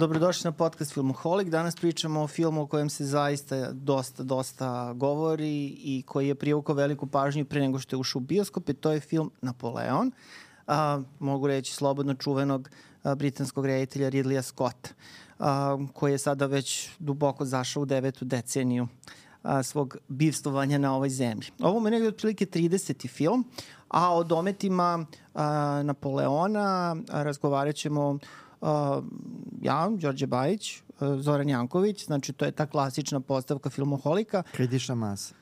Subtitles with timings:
[0.00, 1.48] Dobrodošli na podcast Filmoholik.
[1.48, 6.74] Danas pričamo o filmu o kojem se zaista dosta, dosta govori i koji je privukao
[6.74, 10.12] veliku pažnju pre nego što je ušao u bioskop i to je film Napoleon.
[10.66, 12.70] A, mogu reći slobodno čuvenog
[13.02, 14.90] a, britanskog reditelja Ridleya Scotta,
[15.38, 18.88] a, koji je sada već duboko zašao u devetu deceniju
[19.42, 21.46] a, svog bivstovanja na ovoj zemlji.
[21.62, 23.08] Ovo je negde otprilike 30.
[23.08, 23.44] film,
[23.88, 28.18] a o dometima a, Napoleona razgovarat ćemo
[29.60, 34.42] ja, Đorđe Bajić, uh, Zoran Janković, znači to je ta klasična postavka filmoholika.
[34.52, 35.34] Kritična masa.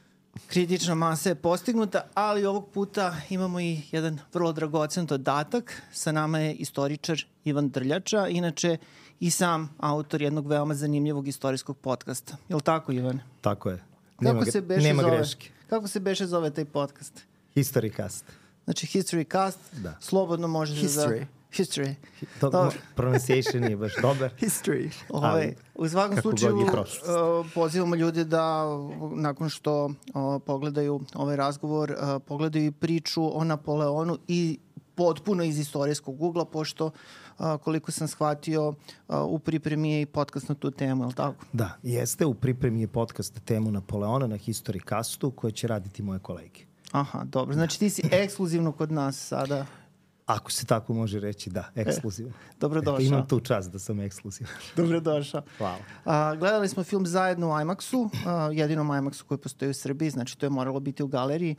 [0.46, 5.82] Kritična masa je postignuta, ali ovog puta imamo i jedan vrlo dragocen dodatak.
[5.92, 8.76] Sa nama je istoričar Ivan Drljača, inače
[9.20, 12.36] i sam autor jednog veoma zanimljivog istorijskog podcasta.
[12.48, 13.20] Je li tako, Ivan?
[13.40, 13.84] Tako je.
[14.20, 15.50] Nema, kako se beše nema zove, greške.
[15.68, 17.20] Kako se beše zove taj podcast?
[17.56, 18.22] Historycast.
[18.64, 19.96] Znači History Cast, Da.
[20.00, 21.10] slobodno možeš da...
[21.52, 21.94] History.
[22.20, 22.40] History.
[22.40, 22.78] To, Dobro.
[22.94, 24.30] pronunciation je baš dobar.
[24.40, 24.90] History.
[25.08, 26.66] Ovaj, Ali, u svakom slučaju uh,
[27.54, 28.64] pozivamo ljude da
[29.14, 29.92] nakon što uh,
[30.46, 34.58] pogledaju ovaj razgovor, uh, pogledaju i priču o Napoleonu i
[34.94, 38.74] potpuno iz istorijskog ugla, pošto uh, koliko sam shvatio uh,
[39.26, 41.44] u pripremi je i podcast na tu temu, je li tako?
[41.52, 42.26] Da, jeste.
[42.26, 46.60] U pripremi je podcast temu Napoleona na Historycastu koje će raditi moje kolege.
[46.92, 47.54] Aha, dobro.
[47.54, 49.66] Znači ti si ekskluzivno kod nas sada.
[50.28, 52.32] Ako se tako može reći, da, ekskluzivno.
[52.60, 52.94] Dobrodošao.
[52.94, 54.52] Eto, imam tu čast da sam ekskluzivan.
[54.76, 55.42] Dobrodošao.
[55.58, 55.78] Hvala.
[56.04, 58.10] A, gledali smo film zajedno u IMAX-u,
[58.52, 61.56] jedinom IMAX-u koji postoji u Srbiji, znači to je moralo biti u galeriji.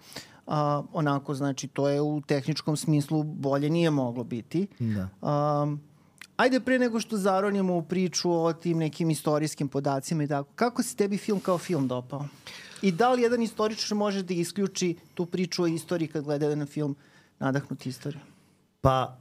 [0.47, 4.67] A, onako, znači to je u tehničkom smislu bolje nije moglo biti.
[4.79, 5.09] Da.
[5.21, 5.75] A,
[6.37, 10.83] ajde pre nego što zaronimo u priču o tim nekim istorijskim podacima i tako, kako
[10.83, 12.27] se tebi film kao film dopao?
[12.81, 16.67] I da li jedan istoričar može da isključi tu priču o istoriji kad gleda jedan
[16.67, 16.95] film
[17.39, 18.28] nadahnut istoriju?
[18.81, 19.17] Pa,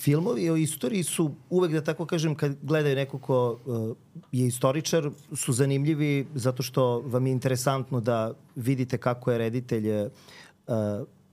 [0.00, 3.96] filmovi o istoriji su uvek, da tako kažem, kad gledaju neko ko uh,
[4.32, 10.06] je istoričar, su zanimljivi zato što vam je interesantno da vidite kako je reditelj uh,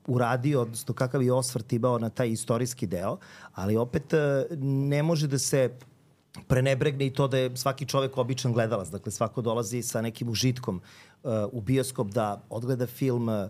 [0.08, 3.18] uradio, odnosno kakav je osvrt imao na taj istorijski deo,
[3.54, 5.72] ali opet uh, ne može da se
[6.48, 8.90] prenebregne i to da je svaki čovek običan gledalac.
[8.90, 10.82] Dakle, svako dolazi sa nekim užitkom
[11.24, 13.50] uh, u bioskop da odgleda film, uh,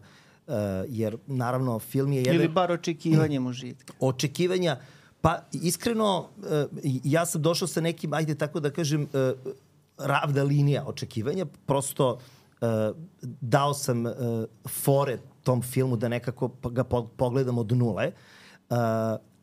[0.88, 3.94] jer naravno film je jedan Ili bar očekivanjem užitka?
[4.09, 4.78] očekivanja.
[5.22, 6.66] Pa iskreno e,
[7.03, 9.34] ja sam došao sa nekim ajde tako da kažem e,
[9.97, 11.46] ravda linija očekivanja.
[11.66, 12.19] Prosto
[12.62, 12.66] e,
[13.41, 14.06] dao sam
[14.68, 16.84] fore tom filmu da nekako ga
[17.18, 18.12] pogledam od nule.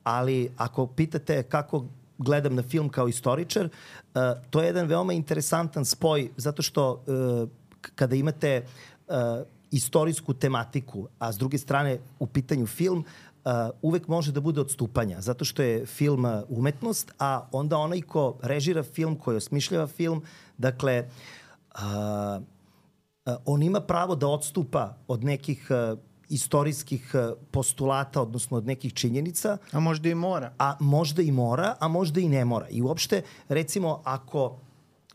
[0.02, 1.86] Ali ako pitate kako
[2.18, 3.68] gledam na film kao istoričar
[4.50, 7.04] to je jedan veoma interesantan spoj zato što
[7.94, 8.66] kada imate
[9.74, 13.04] istorijsku tematiku, a s druge strane u pitanju film,
[13.44, 13.52] uh,
[13.82, 18.38] uvek može da bude odstupanja, zato što je film uh, umetnost, a onda onaj ko
[18.42, 20.22] režira film, ko osmišljava film,
[20.58, 21.08] dakle,
[21.74, 21.80] uh,
[23.26, 25.98] uh, on ima pravo da odstupa od nekih uh,
[26.28, 29.58] istorijskih uh, postulata, odnosno od nekih činjenica.
[29.72, 30.52] A možda i mora.
[30.58, 32.68] A možda i mora, a možda i ne mora.
[32.68, 34.56] I uopšte, recimo, ako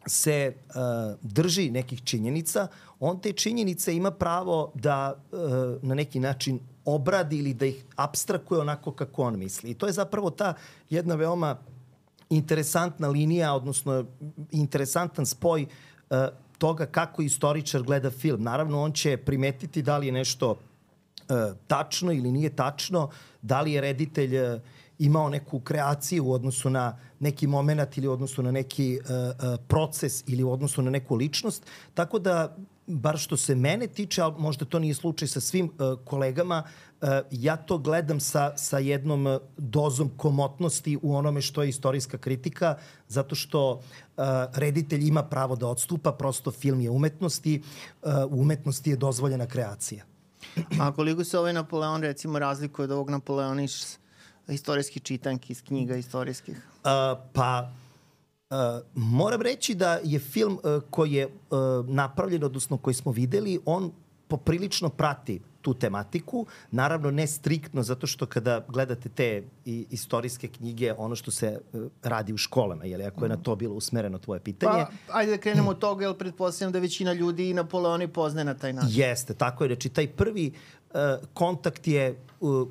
[0.07, 0.75] se uh,
[1.21, 2.67] drži nekih činjenica,
[2.99, 5.39] on te činjenice ima pravo da uh,
[5.83, 9.71] na neki način obradi ili da ih abstrakuje onako kako on misli.
[9.71, 10.53] I to je zapravo ta
[10.89, 11.57] jedna veoma
[12.29, 14.05] interesantna linija, odnosno
[14.51, 15.65] interesantan spoj
[16.09, 16.17] uh,
[16.57, 18.43] toga kako istoričar gleda film.
[18.43, 20.57] Naravno, on će primetiti da li je nešto uh,
[21.67, 23.09] tačno ili nije tačno,
[23.41, 24.61] da li je reditelj uh,
[24.99, 30.23] imao neku kreaciju u odnosu na neki moment ili u odnosu na neki uh, proces
[30.27, 31.65] ili u odnosu na neku ličnost.
[31.93, 32.55] Tako da,
[32.87, 36.63] bar što se mene tiče, ali možda to nije slučaj sa svim uh, kolegama,
[37.01, 42.75] uh, ja to gledam sa, sa jednom dozom komotnosti u onome što je istorijska kritika,
[43.07, 43.81] zato što uh,
[44.53, 47.61] reditelj ima pravo da odstupa, prosto film je umetnosti,
[48.01, 50.05] uh, u umetnosti je dozvoljena kreacija.
[50.79, 53.97] A koliko se ovaj Napoleon recimo razlikuje od ovog Napoleona iz
[54.53, 56.57] istorijskih čitanki, iz knjiga istorijskih?
[56.57, 57.71] Uh, pa,
[58.49, 58.55] uh,
[58.95, 61.31] moram reći da je film uh, koji je uh,
[61.87, 63.91] napravljen, odnosno koji smo videli, on
[64.27, 70.93] poprilično prati tu tematiku, naravno ne striktno zato što kada gledate te i, istorijske knjige,
[70.97, 74.39] ono što se uh, radi u školama, jel, ako je na to bilo usmereno tvoje
[74.39, 74.85] pitanje.
[75.07, 78.53] Pa, ajde da krenemo od toga, jer pretpostavljam da većina ljudi i Napoleoni poznaje na
[78.53, 78.89] taj način.
[78.93, 79.67] Jeste, tako je.
[79.67, 80.51] Znači, taj prvi
[80.89, 80.99] uh,
[81.33, 82.67] kontakt je uh,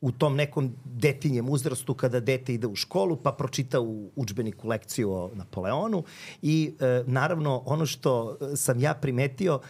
[0.00, 5.12] u tom nekom detinjem uzrastu kada dete ide u školu pa pročita u učbeniku lekciju
[5.12, 6.04] o Napoleonu
[6.42, 9.60] i e, naravno ono što sam ja primetio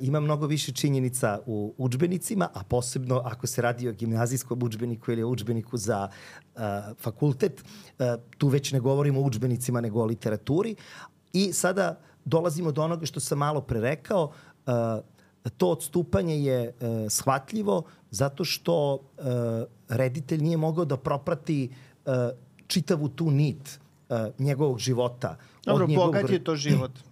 [0.00, 5.22] ima mnogo više činjenica u učbenicima, a posebno ako se radi o gimnazijskom učbeniku ili
[5.22, 6.60] o učbeniku za uh,
[7.00, 7.64] fakultet,
[7.98, 8.06] uh,
[8.38, 10.74] tu već ne govorimo o učbenicima nego o literaturi.
[11.32, 14.24] I sada dolazimo do onoga što sam malo pre rekao,
[14.66, 14.72] uh,
[15.50, 19.24] to odstupanje je uh, shvatljivo zato što uh,
[19.88, 21.70] reditelj nije mogao da proprati
[22.06, 22.12] uh,
[22.66, 25.36] čitavu tu nit uh, njegovog života.
[25.64, 26.14] Dobro, njegovog...
[26.14, 26.90] bogat je to život.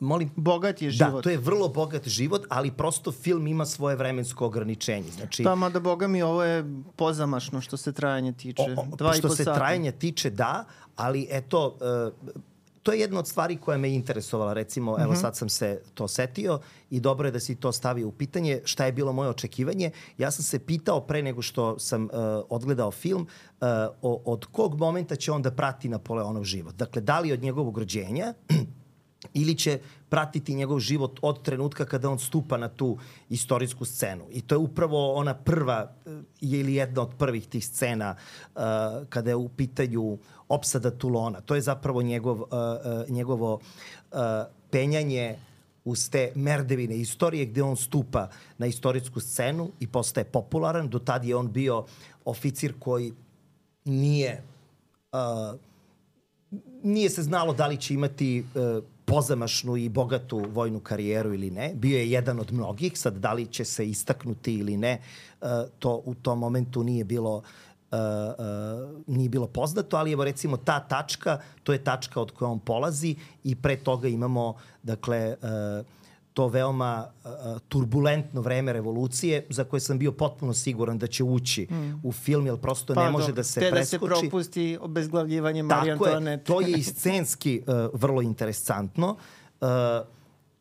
[0.00, 0.30] Molim?
[0.36, 1.12] Bogat je život.
[1.12, 5.10] Da, to je vrlo bogat život, ali prosto film ima svoje vremensko ograničenje.
[5.10, 6.64] Znači, da, mada boga mi ovo je
[6.96, 8.62] pozamašno što se trajanje tiče.
[8.76, 9.58] O, o, Dva što se sata.
[9.58, 10.64] trajanja tiče, da,
[10.96, 11.76] ali eto,
[12.26, 12.42] uh,
[12.88, 15.20] to je jedna od stvari koja me interesovala, recimo, evo mhm.
[15.20, 18.86] sad sam se to setio i dobro je da si to stavio u pitanje, šta
[18.86, 19.90] je bilo moje očekivanje.
[20.18, 22.10] Ja sam se pitao pre nego što sam uh,
[22.48, 23.68] odgledao film, uh,
[24.02, 26.74] o, od kog momenta će on da prati Napoleonov život.
[26.74, 28.34] Dakle, da li od njegovog rođenja,
[29.34, 29.78] ili će
[30.08, 32.98] pratiti njegov život od trenutka kada on stupa na tu
[33.28, 34.24] istorijsku scenu.
[34.30, 36.10] I to je upravo ona prva eh,
[36.40, 38.16] ili jedna od prvih tih scena
[38.54, 38.62] uh,
[39.08, 40.18] kada je u pitanju
[40.48, 41.40] opsada Tulona.
[41.40, 44.18] To je zapravo njegov, uh, uh, njegovo uh,
[44.70, 45.36] penjanje
[45.84, 48.28] uz te merdevine istorije gde on stupa
[48.58, 50.88] na istorijsku scenu i postaje popularan.
[50.88, 51.84] Do tad je on bio
[52.24, 53.12] oficir koji
[53.84, 54.42] nije
[55.12, 55.58] uh,
[56.82, 61.72] nije se znalo da li će imati uh, pozamašnu i bogatu vojnu karijeru ili ne.
[61.74, 64.98] Bio je jedan od mnogih, sad da li će se istaknuti ili ne,
[65.40, 67.42] uh, to u tom momentu nije bilo uh,
[67.98, 72.58] uh, nije bilo poznato, ali evo recimo ta tačka, to je tačka od koje on
[72.58, 75.86] polazi i pre toga imamo dakle uh,
[76.38, 77.30] to veoma uh,
[77.68, 82.06] turbulentno vreme revolucije za koje sam bio potpuno siguran da će ući mm.
[82.06, 83.90] u film, jer prosto pa, ne može da se preskoči.
[83.90, 86.44] Te da se propusti obezglavljivanje Marije Antoanete.
[86.44, 89.16] Tako je, to je i scenski uh, vrlo interesantno.
[89.60, 89.68] Uh,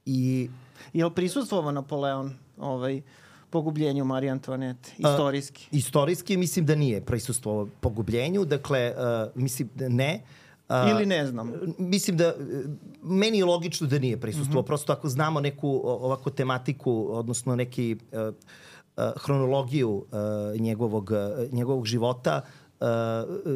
[0.06, 0.50] i...
[0.94, 3.02] Je li prisutstvovao Napoleon ovaj,
[3.50, 5.68] pogubljenju Marije Antoanete, istorijski?
[5.72, 10.22] Uh, istorijski mislim da nije prisustvovao pogubljenju, dakle, uh, mislim da ne.
[10.24, 11.54] Uh, A, Ili ne znam.
[11.78, 12.34] Mislim da,
[13.02, 14.62] meni je logično da nije prisustuo.
[14.62, 14.68] Mm -hmm.
[14.68, 21.86] Prosto ako znamo neku ovako tematiku, odnosno neki uh, uh, hronologiju uh, njegovog, uh, njegovog
[21.86, 22.42] života,
[22.80, 22.88] uh,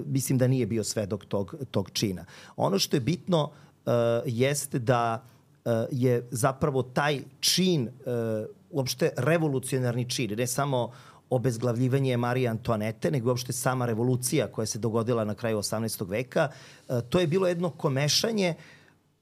[0.05, 2.25] mislim da nije bio svedok tog, tog čina.
[2.55, 3.91] Ono što je bitno uh,
[4.25, 5.23] jeste da
[5.65, 13.11] uh, je zapravo taj čin, uh, uopšte revolucionarni čin, ne samo uh, obezglavljivanje Marije Antoanete,
[13.11, 16.09] nego uopšte sama revolucija koja se dogodila na kraju 18.
[16.09, 16.49] veka.
[16.89, 18.53] E, to je bilo jedno komešanje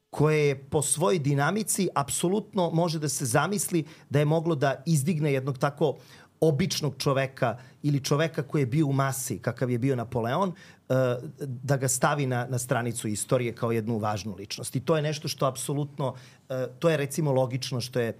[0.09, 5.33] koje je po svojoj dinamici apsolutno može da se zamisli da je moglo da izdigne
[5.33, 5.97] jednog tako
[6.39, 10.93] običnog čoveka ili čoveka koji je bio u masi, kakav je bio Napoleon, e,
[11.39, 14.75] da ga stavi na, na stranicu istorije kao jednu važnu ličnost.
[14.75, 16.15] I to je nešto što apsolutno,
[16.49, 18.17] e, to je recimo logično što je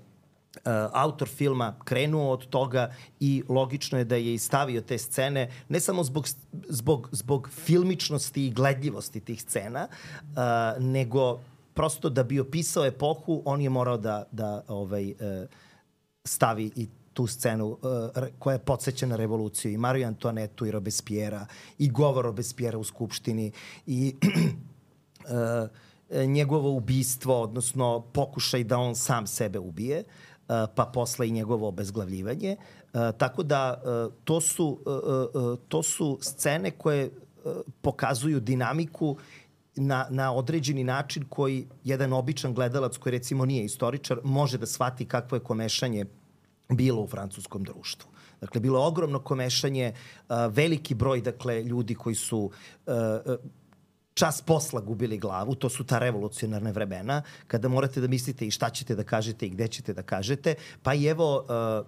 [0.94, 5.80] autor filma krenuo od toga i logično je da je i stavio te scene ne
[5.80, 6.28] samo zbog,
[6.70, 9.88] zbog, zbog filmičnosti i gledljivosti tih scena,
[10.22, 11.40] uh, nego
[11.74, 15.16] prosto da bi opisao epohu, on je morao da, da ovaj, uh,
[16.26, 17.78] stavi i tu scenu
[18.40, 21.40] koja je podsjeća na revoluciju i Mariju Antoanetu i Robespierre
[21.78, 23.52] i govor Robespierre u Skupštini
[23.86, 24.16] i
[26.28, 30.00] njegovo ubistvo, odnosno pokušaj da on sam sebe ubije.
[30.00, 30.29] Uh,
[30.76, 32.56] pa posle i njegovo obezglavljivanje.
[33.18, 33.82] Tako da
[34.24, 34.80] to su,
[35.68, 37.12] to su scene koje
[37.82, 39.18] pokazuju dinamiku
[39.76, 45.06] na, na određeni način koji jedan običan gledalac koji recimo nije istoričar može da shvati
[45.06, 46.06] kakvo je komešanje
[46.70, 48.10] bilo u francuskom društvu.
[48.42, 49.94] Dakle, bilo je ogromno komešanje,
[50.50, 52.52] veliki broj dakle, ljudi koji su
[54.14, 58.70] čas posla gubili glavu, to su ta revolucionarne vremena, kada morate da mislite i šta
[58.70, 60.56] ćete da kažete i gde ćete da kažete.
[60.84, 61.46] Pa i evo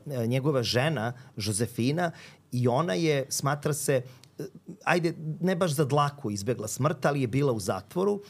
[0.08, 2.12] uh, njegova žena, Josefina,
[2.52, 4.02] i ona je, smatra se,
[4.40, 4.46] uh,
[4.84, 8.22] ajde, ne baš za dlaku izbegla smrt, ali je bila u zatvoru uh,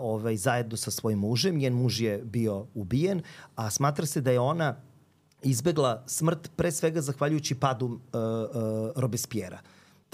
[0.00, 1.58] ovaj, zajedno sa svojim mužem.
[1.58, 3.22] Njen muž je bio ubijen,
[3.56, 4.76] a smatra se da je ona
[5.42, 9.58] izbegla smrt pre svega zahvaljujući padu uh, uh, Robespierre.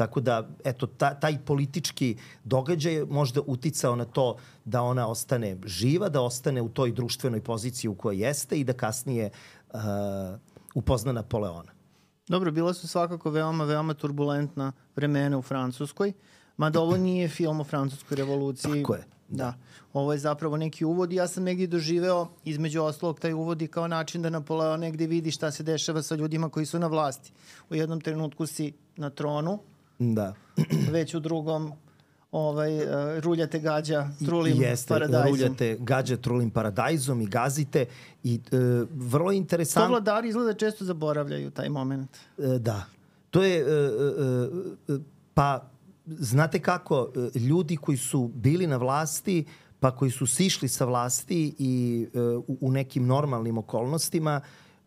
[0.00, 6.09] Tako da, eto, ta, taj politički događaj možda uticao na to da ona ostane živa,
[6.09, 9.80] da ostane u toj društvenoj poziciji u kojoj jeste i da kasnije uh,
[10.75, 11.73] upozna Napoleona.
[12.28, 16.12] Dobro, bila su svakako veoma, veoma turbulentna vremena u Francuskoj,
[16.57, 18.83] mada ovo nije film o francuskoj revoluciji.
[18.83, 19.04] Tako je.
[19.28, 19.45] Da.
[19.45, 19.54] da.
[19.92, 23.69] Ovo je zapravo neki uvod i ja sam negdje doživeo između ostalog taj uvod i
[23.69, 27.33] kao način da Napoleon negde vidi šta se dešava sa ljudima koji su na vlasti.
[27.71, 29.59] U jednom trenutku si na tronu,
[30.00, 30.35] Da.
[30.92, 31.73] već u drugom
[32.33, 32.85] ovaj, uh,
[33.19, 35.30] ruljate gađa trulim Jeste, paradajzom.
[35.30, 37.87] ruljate gađa trulim paradajzom i gazite
[38.25, 38.57] i e,
[38.90, 39.88] vrlo To interesantno.
[39.90, 42.11] vladari izgleda često zaboravljaju taj moment.
[42.38, 42.85] E, da.
[43.30, 44.99] To je, e, e, e,
[45.35, 45.71] pa
[46.07, 49.45] znate kako, e, ljudi koji su bili na vlasti,
[49.80, 54.40] pa koji su sišli sa vlasti i e, u, u nekim normalnim okolnostima,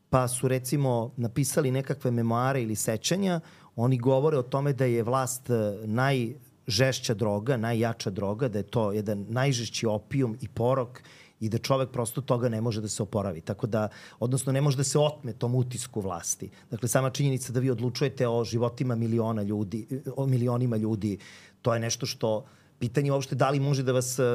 [0.09, 3.39] pa su recimo napisali nekakve memoare ili sećanja,
[3.75, 5.53] oni govore o tome da je vlast e,
[5.85, 11.01] najžešća droga, najjača droga, da je to jedan najžešći opijum i porok
[11.39, 13.41] i da čovek prosto toga ne može da se oporavi.
[13.41, 13.87] Tako da,
[14.19, 16.49] odnosno ne može da se otme tom utisku vlasti.
[16.71, 21.17] Dakle, sama činjenica da vi odlučujete o životima miliona ljudi, o milionima ljudi,
[21.61, 22.45] to je nešto što,
[22.79, 24.25] pitanje je uopšte da li može da vas uh,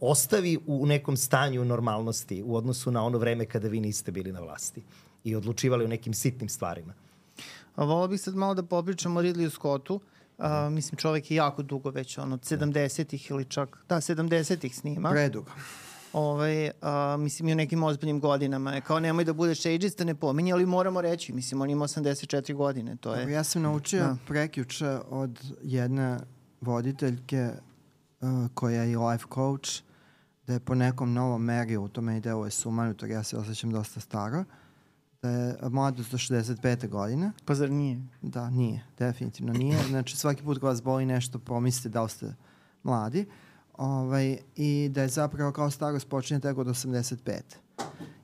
[0.00, 4.40] ostavi u nekom stanju normalnosti u odnosu na ono vreme kada vi niste bili na
[4.40, 4.82] vlasti
[5.24, 6.94] i odlučivali o nekim sitnim stvarima.
[7.76, 10.00] Volao bih sad malo da popričamo o Ridleyu Scottu.
[10.38, 15.10] A, mislim, čovek je jako dugo već, ono, od 70-ih ili čak, da, 70-ih snima.
[15.10, 15.50] Predugo.
[16.12, 18.72] Ovaj, a, mislim, i u nekim ozbiljnim godinama.
[18.72, 22.54] Je kao, nemoj da budeš ageista, ne pominje, ali moramo reći, mislim, on ima 84
[22.54, 23.32] godine, to je...
[23.32, 24.16] Ja sam naučio Da.
[24.26, 26.18] prekjuče od jedne
[26.60, 27.50] voditeljke
[28.20, 29.70] uh, koja je i life coach,
[30.46, 33.36] da je po nekom novom meriju, u tome ide ovo je sumanuto, jer ja se
[33.36, 34.44] osjećam dosta staro,
[35.22, 36.88] da je mladost do 65.
[36.88, 37.32] godine.
[37.44, 38.00] Pa zar nije?
[38.22, 39.78] Da, nije, definitivno nije.
[39.88, 42.34] Znači svaki put kad vas boli nešto, pomislite da li ste
[42.82, 43.26] mladi.
[43.74, 47.40] Ovaj, I da je zapravo kao starost počinje tek od 85.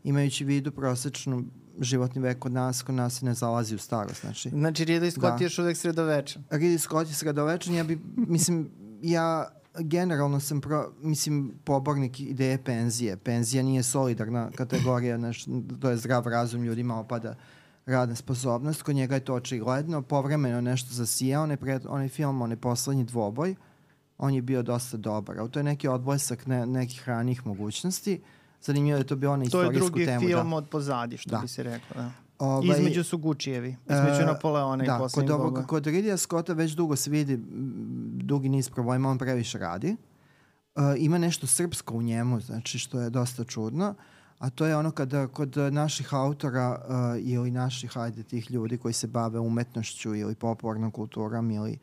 [0.04, 1.44] Imajući vidu prosečnu
[1.80, 4.20] životni vek kod nas, kod nas se ne zalazi u starost.
[4.20, 5.34] Znači, Znači, Ridley Scott Da.
[5.34, 6.44] je još uvek sredovečan.
[6.50, 8.70] Ridley Scott je sredovečan, ja bi, mislim,
[9.02, 9.48] ja
[9.78, 13.16] generalno sam pro, mislim, pobornik ideje penzije.
[13.16, 15.44] Penzija nije solidarna kategorija, znaš,
[15.80, 17.34] to je zdrav razum, ljudima opada
[17.86, 18.82] radna sposobnost.
[18.82, 20.02] Kod njega je to očigledno.
[20.02, 23.54] Povremeno nešto zasija, onaj, pred, onaj film, onaj poslednji dvoboj,
[24.18, 25.38] on je bio dosta dobar.
[25.38, 28.20] Ali to je neki odblesak ne, nekih ranih mogućnosti.
[28.62, 30.20] Zanimljivo je da je to bio onaj To je istorijsku drugi temu.
[30.20, 30.56] film da.
[30.56, 31.38] od pozadi, što Da.
[31.38, 32.02] bi se reklo.
[32.02, 32.10] Da.
[32.38, 36.52] Ovaj, Između su Gučijevi, između E, Napoleona i da, poslednjeg kod, ovog, kod Ridley Scotta
[36.52, 37.38] već dugo se vidi
[38.22, 39.96] dugi niz problema, on previše radi.
[40.74, 43.94] Uh, ima nešto srpsko u njemu, znači što je dosta čudno,
[44.38, 48.94] a to je ono kada kod naših autora uh, ili naših, ajde, tih ljudi koji
[48.94, 51.78] se bave umetnošću ili popularnom kulturom ili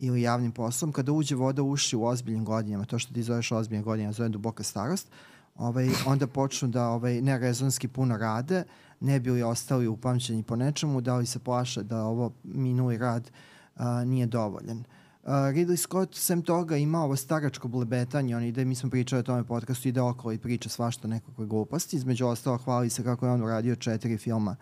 [0.00, 3.52] ili javnim poslom, kada uđe voda u uši u ozbiljnim godinama, to što ti zoveš
[3.52, 5.08] ozbiljne godine, ja zovem duboka starost,
[5.56, 8.64] ovaj, onda počnu da ovaj, nerezonski puno rade,
[9.00, 13.30] ne bi li ostali upamćeni po nečemu, da li se plaše da ovo minuli rad
[13.76, 14.78] a, nije dovoljan.
[15.22, 19.22] Uh, Ridley Scott, sem toga, ima ovo staračko blebetanje, on ide, mi smo pričali o
[19.22, 23.32] tome podcastu, ide okolo i priča svašta nekakve gluposti, između ostalo hvali se kako je
[23.32, 24.56] on uradio četiri filma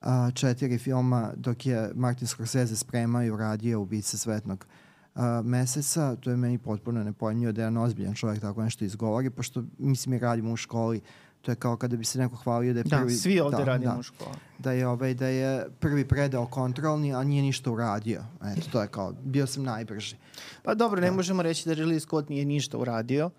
[0.00, 4.66] a, četiri filma dok je Martin Scorsese spremao i uradio Ubice svetnog
[5.14, 6.16] a, meseca.
[6.16, 10.10] To je meni potpuno nepojmljivo da je jedan ozbiljan čovjek tako nešto izgovori, pošto mislim
[10.10, 11.00] mi radimo u školi
[11.46, 13.10] To je kao kada bi se neko hvalio da je Da, prvi...
[13.10, 14.36] svi ovde da, radimo da, u školi.
[14.58, 18.24] da je ovaj da je prvi predao kontrolni, a nije ništa uradio.
[18.44, 20.16] Eto, to je kao, bio sam najbrži.
[20.62, 23.30] Pa dobro, ne možemo reći da Ridley Scott nije ništa uradio,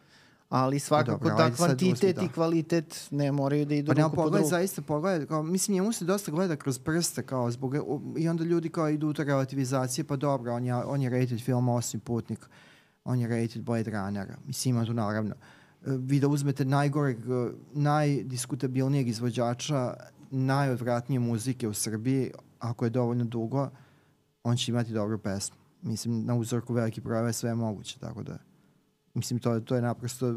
[0.50, 2.22] ali svakako dobro, da uzmi, kvantitet da.
[2.22, 4.50] i kvalitet ne moraju da idu Pa ruku pod pogled, ruku.
[4.50, 7.76] zaista pogled, kao, mislim, njemu se dosta gleda kroz prste, kao zbog,
[8.18, 11.42] i onda ljudi kao idu u te relativizacije, pa dobro, on je, on je rated
[11.42, 12.40] film Osmi putnik,
[13.04, 15.36] on je rated Blade Runnera, mislim, ima tu naravno.
[15.36, 15.57] E,
[15.88, 17.18] Vi da uzmete najgoreg,
[17.74, 19.94] najdiskutabilnijeg izvođača,
[20.32, 23.70] najodvratnije muzike u Srbiji, ako je dovoljno dugo,
[24.44, 25.56] on će imati dobru pesmu.
[25.82, 28.38] Mislim, na uzorku veliki projave sve je moguće, tako da,
[29.14, 30.36] mislim, to, je- to je naprosto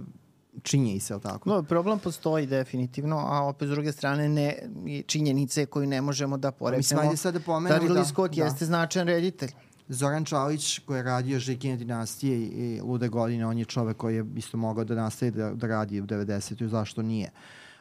[0.62, 1.48] činje se, ali tako?
[1.48, 4.58] No, problem postoji definitivno, a opet s druge strane ne,
[5.06, 7.02] činjenice koju ne možemo da Pa Mislim, poreknemo.
[7.02, 8.44] ajde sad da Da pomenemo Ridley da, Scott da.
[8.44, 9.50] jeste značajan reditelj.
[9.92, 14.26] Zoran Čalić koji je radio Žikine dinastije i, Lude godine, on je čovek koji je
[14.36, 16.66] isto mogao da nastavi da, da radi u 90.
[16.66, 17.30] zašto nije.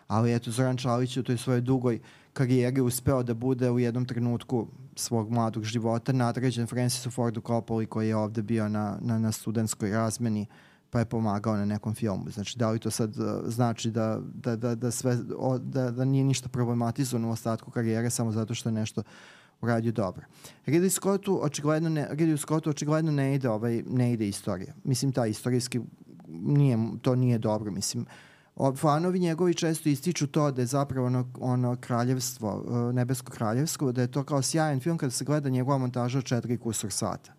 [0.07, 1.99] Ali eto, Zoran Čalić u toj svojoj dugoj
[2.33, 8.07] karijeri uspeo da bude u jednom trenutku svog mladog života nadređen Francisu Fordu Coppoli koji
[8.07, 10.45] je ovde bio na, na, na studentskoj razmeni
[10.89, 12.29] pa je pomagao na nekom filmu.
[12.29, 16.05] Znači, da li to sad uh, znači da, da, da, da, sve, o, da, da
[16.05, 19.03] nije ništa problematizovano u ostatku karijere samo zato što je nešto
[19.61, 20.25] uradio dobro.
[20.65, 24.73] Ridley Scottu očigledno ne, Ridley Scottu očigledno ne ide, ovaj, ne ide istorija.
[24.83, 25.79] Mislim, ta istorijski
[26.27, 27.71] nije, to nije dobro.
[27.71, 28.05] Mislim,
[28.55, 33.91] o, fanovi njegovi često ističu to da je zapravo ono, ono kraljevstvo, uh, nebesko kraljevstvo,
[33.91, 37.38] da je to kao sjajan film kada se gleda njegova montaža od četiri kusur sata.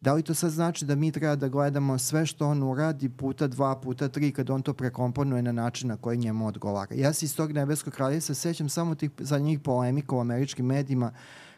[0.00, 3.46] Da li to sad znači da mi treba da gledamo sve što on uradi puta
[3.46, 6.94] dva, puta tri, kad on to prekomponuje na način na koji njemu odgovara?
[6.94, 11.12] Ja se iz tog nebeskog kraljevstva sećam samo tih za njih polemika u američkim medijima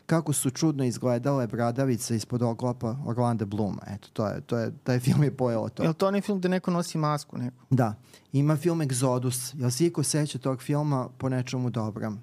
[0.07, 3.83] kako su čudno izgledale bradavice ispod oklopa Orlanda Bluma.
[3.87, 5.83] Eto, to je, to je, taj film je pojelo to.
[5.83, 7.39] Je li to onaj film gde neko nosi masku?
[7.39, 7.57] Neko?
[7.71, 7.95] Da.
[8.33, 9.55] Ima film Exodus.
[9.61, 12.19] Jel si iko seća tog filma po nečemu dobrom?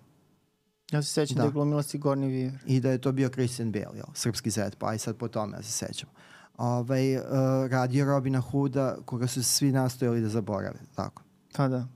[0.91, 1.47] Ja se sećam da, Da.
[1.47, 2.57] je glumila Sigourney Weaver.
[2.65, 4.05] I da je to bio Christian Bale, jel?
[4.13, 6.09] Srpski zet, pa i sad po tome ja se sećam.
[6.57, 7.23] Ovaj, uh,
[7.69, 10.79] radio Robina Hooda, koga su svi nastojali da zaborave.
[10.95, 11.23] Tako.
[11.55, 11.87] Pa da.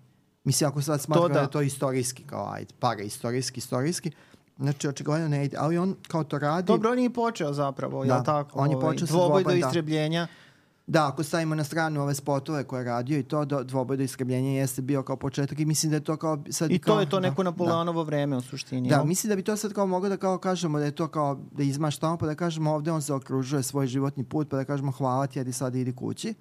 [0.44, 1.34] Mislim, ako sad smatra To da.
[1.34, 1.40] da.
[1.40, 4.12] je to istorijski, kao ajde, para istorijski, istorijski,
[4.58, 6.68] znači očigledno ne ide, ali on kao to radi...
[6.68, 8.60] Dobro, on je i počeo zapravo, Da, jel tako?
[8.60, 9.68] on je Ovaj, počeo sa dvoboj do dvoboj, da.
[9.68, 10.22] istrebljenja.
[10.22, 10.28] Da,
[10.94, 14.52] ako stavimo na stranu ove spotove koje je radio i to, do, dvoboj do iskrebljenja
[14.52, 16.44] jeste bio kao početak i mislim da je to kao...
[16.50, 18.90] Sad I kao, to je to da, neko Napoleonovo vreme u suštini.
[18.90, 21.40] Da, mislim da bi to sad kao moglo da kao kažemo da je to kao
[21.52, 25.28] da izmaštamo pa da kažemo ovde on zaokružuje svoj životni put pa da kažemo hvala
[25.28, 26.34] ti, ajde sad idi kući,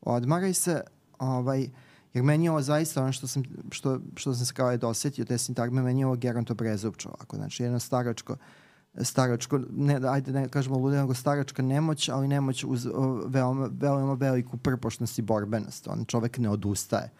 [0.00, 0.80] odmaraj se,
[1.18, 1.68] ovaj,
[2.14, 5.24] jer meni je ovo zaista ono što sam, što, što sam se kao je dosetio,
[5.24, 8.36] te sintagme, meni je ovo Geronto Brezupčo, ovako, znači jedno staračko,
[9.00, 14.14] staračko, ne, ajde ne kažemo lude, nego staračka nemoć, ali nemoć uz o, veoma, veoma
[14.14, 15.88] veliku prpošnost i borbenost.
[15.88, 17.10] On čovek ne odustaje.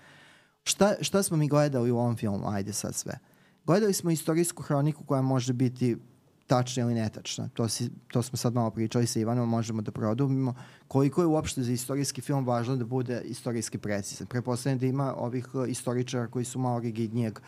[0.64, 2.48] Šta, šta smo mi gledali u ovom filmu?
[2.48, 3.18] Ajde sad sve.
[3.64, 5.96] Gledali smo istorijsku hroniku koja može biti
[6.46, 7.48] tačna ili netačna.
[7.54, 10.54] To, si, to smo sad malo pričali sa Ivanom, možemo da produbimo.
[10.88, 14.26] Koliko je uopšte za istorijski film važno da bude istorijski precizan.
[14.26, 17.38] Prepostavljam da ima ovih eh, istoričara koji su malo rigidnijeg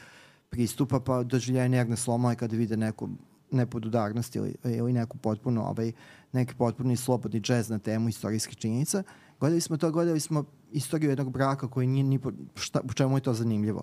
[0.51, 3.09] pristupa, pa doživljaju nervne slomove kada vide neku
[3.51, 5.93] nepodudarnost ili, ili neku potpuno, ovaj,
[6.33, 9.03] neki potpuni slobodni džez na temu istorijskih činjenica.
[9.41, 13.17] Gledali smo to, gledali smo istoriju jednog braka koji nije ni po, šta, po čemu
[13.17, 13.83] je to zanimljivo.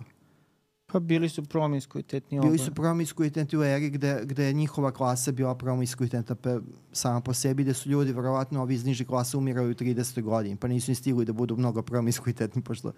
[0.88, 2.65] Pa bili su promiskuitetni Bili oboje.
[2.65, 6.60] su promiskuitenti u eri gde, gde je njihova klasa bila promiskuitenta pe,
[6.91, 10.22] sama po sebi, gde su ljudi, verovatno, ovi iz niže klase umirali u 30.
[10.22, 12.91] godini, pa nisu ni stigli da budu mnogo promiskuitetni, pošto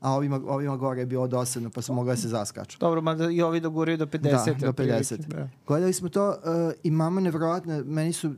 [0.00, 2.78] a ovima, ovima gore je bilo dosadno, pa su mogli da se zaskaču.
[2.78, 4.20] Dobro, mada i ovi doguraju do 50.
[4.20, 5.26] Da, do otprilike, 50.
[5.26, 5.48] Da.
[5.66, 8.34] Gledali smo to uh, i mama nevjerovatno, meni su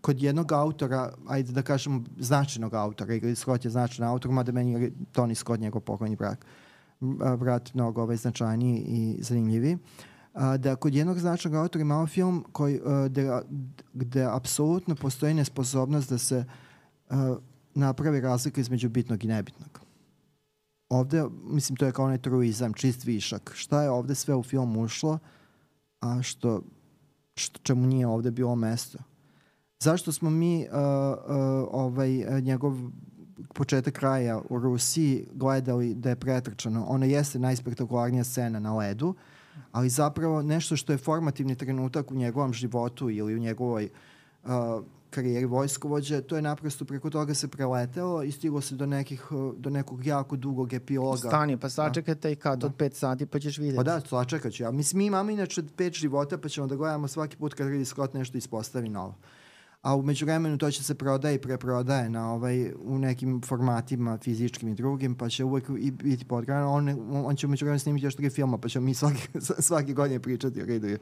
[0.00, 4.72] kod jednog autora, ajde da kažemo značajnog autora, ili Scott je značajan autor, mada meni
[4.72, 6.46] je Tony Scott njegov pokojni brak,
[7.20, 9.78] a, brat mnogo ovaj, značajniji i zanimljiviji,
[10.34, 13.40] a, da kod jednog značajnog autora imamo film koji, a, gde,
[13.92, 16.44] gde apsolutno postoji nesposobnost da se
[17.10, 17.36] a,
[17.74, 19.89] napravi razlika između bitnog i nebitnog.
[20.90, 23.52] Ovde, mislim, to je kao onaj truizam, čist višak.
[23.54, 25.18] Šta je ovde sve u film ušlo,
[26.00, 26.62] a što,
[27.34, 28.98] što čemu nije ovde bilo mesto?
[29.80, 32.10] Zašto smo mi uh, uh, ovaj,
[32.42, 32.76] njegov
[33.54, 36.84] početak kraja u Rusiji gledali da je pretrčano?
[36.88, 39.14] Ona jeste najspektakularnija scena na ledu,
[39.72, 43.88] ali zapravo nešto što je formativni trenutak u njegovom životu ili u njegovoj
[44.44, 44.50] uh,
[45.10, 49.22] karijeri vojskovođe, to je naprosto preko toga se preletelo i stiglo se do, nekih,
[49.56, 51.28] do nekog jako dugog epiloga.
[51.28, 53.76] Stani, pa sačekaj taj kad od 5 sati pa ćeš vidjeti.
[53.76, 54.70] Pa da, sačekat ću ja.
[54.70, 58.14] Mislim, mi imamo inače pet života, pa ćemo da gledamo svaki put kad Ridley Scott
[58.14, 59.14] nešto ispostavi novo.
[59.82, 64.68] A umeđu vremenu to će se prodaje i preprodaje na ovaj, u nekim formatima fizičkim
[64.68, 66.72] i drugim, pa će uvek i biti podgrano.
[66.72, 66.88] On,
[67.26, 69.28] on će umeđu vremenu snimiti još tri filma, pa ćemo mi svaki,
[69.68, 70.98] svaki godine pričati o Ridleyu,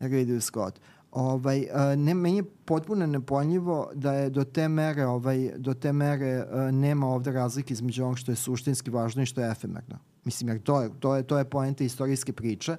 [0.00, 0.80] Ridleyu Scott.
[1.14, 6.46] Ovaj, ne, meni je potpuno nepojmljivo da je do te mere, ovaj, do te mere
[6.72, 9.98] nema ovde razlike između onog što je suštinski važno i što je efemerno.
[10.24, 12.76] Mislim, jer to je, to je, to je poenta istorijske priče,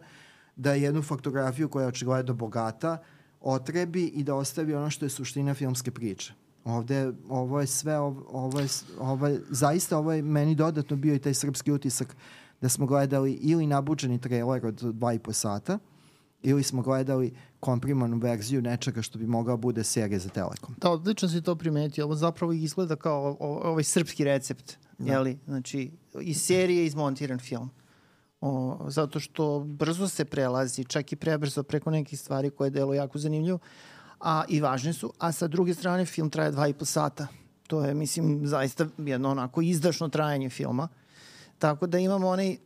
[0.56, 2.98] da je jednu faktografiju koja je očigledno bogata,
[3.41, 6.34] otrebi i da ostavi ono što je suština filmske priče.
[6.63, 8.67] Ovde, ovo je sve, ovo, ovo je,
[9.00, 12.15] ovo je, zaista ovo je meni dodatno bio i taj srpski utisak
[12.62, 15.80] da smo gledali ili nabučeni trailer od dva i po sata,
[16.43, 17.34] ili smo gledali
[17.65, 20.75] komprimanu verziju nečega što bi mogao bude serija za Telekom.
[20.78, 22.06] Da, odlično si to primetio.
[22.06, 24.78] Ovo zapravo izgleda kao ovaj srpski recept.
[24.97, 25.12] Da.
[25.12, 25.38] Jeli?
[25.45, 27.69] Znači, iz serije izmontiran film.
[28.41, 33.19] O, zato što brzo se prelazi, čak i prebrzo preko nekih stvari koje delo jako
[33.19, 33.60] zanimljivo,
[34.19, 35.13] a i važne su.
[35.19, 37.28] A sa druge strane, film traje dva i po sata.
[37.67, 40.88] To je, mislim, zaista jedno onako izdašno trajanje filma.
[41.59, 42.57] Tako da imamo onaj, uh,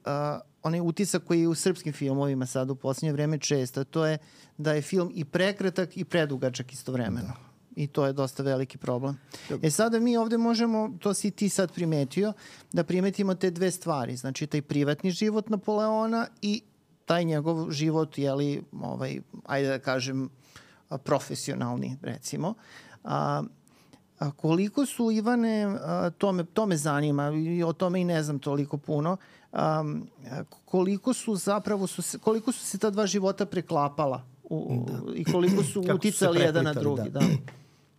[0.63, 4.17] onaj utisak koji je u srpskim filmovima sad u poslednje vreme često, to je
[4.57, 7.27] da je film i prekratak i predugačak istovremeno.
[7.27, 7.49] Da.
[7.75, 9.17] I to je dosta veliki problem.
[9.61, 12.33] E sada mi ovde možemo, to si ti sad primetio,
[12.73, 14.15] da primetimo te dve stvari.
[14.15, 16.61] Znači taj privatni život Napoleona i
[17.05, 20.29] taj njegov život, jeli, ovaj, ajde da kažem,
[20.97, 22.53] profesionalni, recimo.
[23.03, 23.43] A,
[24.19, 28.23] a koliko su, Ivane, a, to, me, to me zanima i o tome i ne
[28.23, 29.17] znam toliko puno,
[29.51, 29.83] a,
[30.31, 35.15] a, koliko su zapravo, su se, koliko su se ta dva života preklapala u, da.
[35.15, 37.09] i koliko su Kako su uticali jedan na drugi.
[37.09, 37.19] da.
[37.19, 37.25] Da.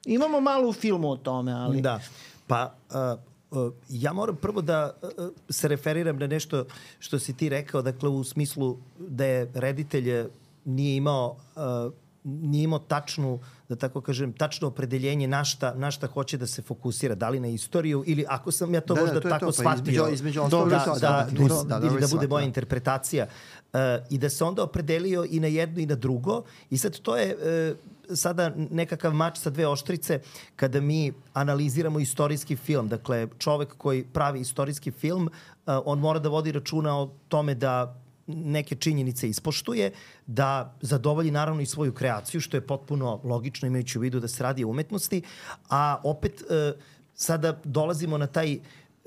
[0.05, 1.81] Imamo malo u filmu o tome, ali...
[1.81, 2.01] Da.
[2.47, 6.65] Pa, uh, uh, ja moram prvo da uh, se referiram na nešto
[6.99, 10.29] što si ti rekao, dakle u smislu da je reditelj
[10.65, 11.93] nije imao uh,
[12.25, 13.39] nije imao tačnu,
[13.71, 17.41] da tako kažem, tačno opredeljenje na šta, na šta hoće da se fokusira, da li
[17.41, 19.53] na istoriju ili ako sam ja to Da, da, možda to je tako to, pa
[19.53, 19.93] shvatio.
[19.93, 22.41] između- između ostalog da, to, da, da, da, da, da, da, da shvatio, bude moja
[22.43, 22.47] da.
[22.47, 23.27] interpretacija.
[23.73, 23.79] Uh,
[24.11, 26.43] I da se onda opredelio i na jedno i na drugo.
[26.71, 27.77] I sad to je uh,
[28.17, 30.21] sada nekakav mač sa dve oštrice
[30.57, 32.89] kada mi analiziramo istorijski film.
[32.89, 38.00] Dakle, čovek koji pravi istorijski film, uh, on mora da vodi računa o tome da
[38.35, 39.93] neke činjenice ispoštuje,
[40.27, 44.43] da zadovolji naravno i svoju kreaciju, što je potpuno logično imajući u vidu da se
[44.43, 45.23] radi o umetnosti,
[45.69, 46.73] a opet e,
[47.15, 48.59] sada dolazimo na taj e,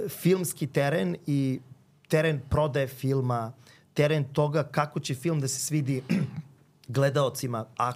[0.10, 1.60] filmski teren i
[2.08, 3.54] teren prodaje filma,
[3.94, 6.02] teren toga kako će film da se svidi
[6.88, 7.66] gledaocima.
[7.78, 7.94] A, e,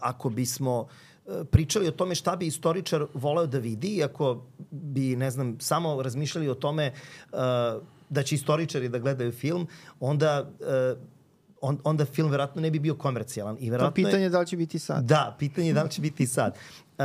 [0.00, 0.86] ako bismo
[1.26, 5.56] e, pričali o tome šta bi istoričar voleo da vidi, i ako bi, ne znam,
[5.60, 6.92] samo razmišljali o tome e,
[8.10, 9.66] da će istoričari da gledaju film,
[10.00, 10.94] onda e,
[11.60, 13.56] on, onda film verovatno ne bi bio komercijalan.
[13.60, 15.04] I To verovatno pitanje je, da li će biti sad.
[15.04, 16.56] Da, pitanje je da li će biti sad.
[16.98, 17.04] Uh,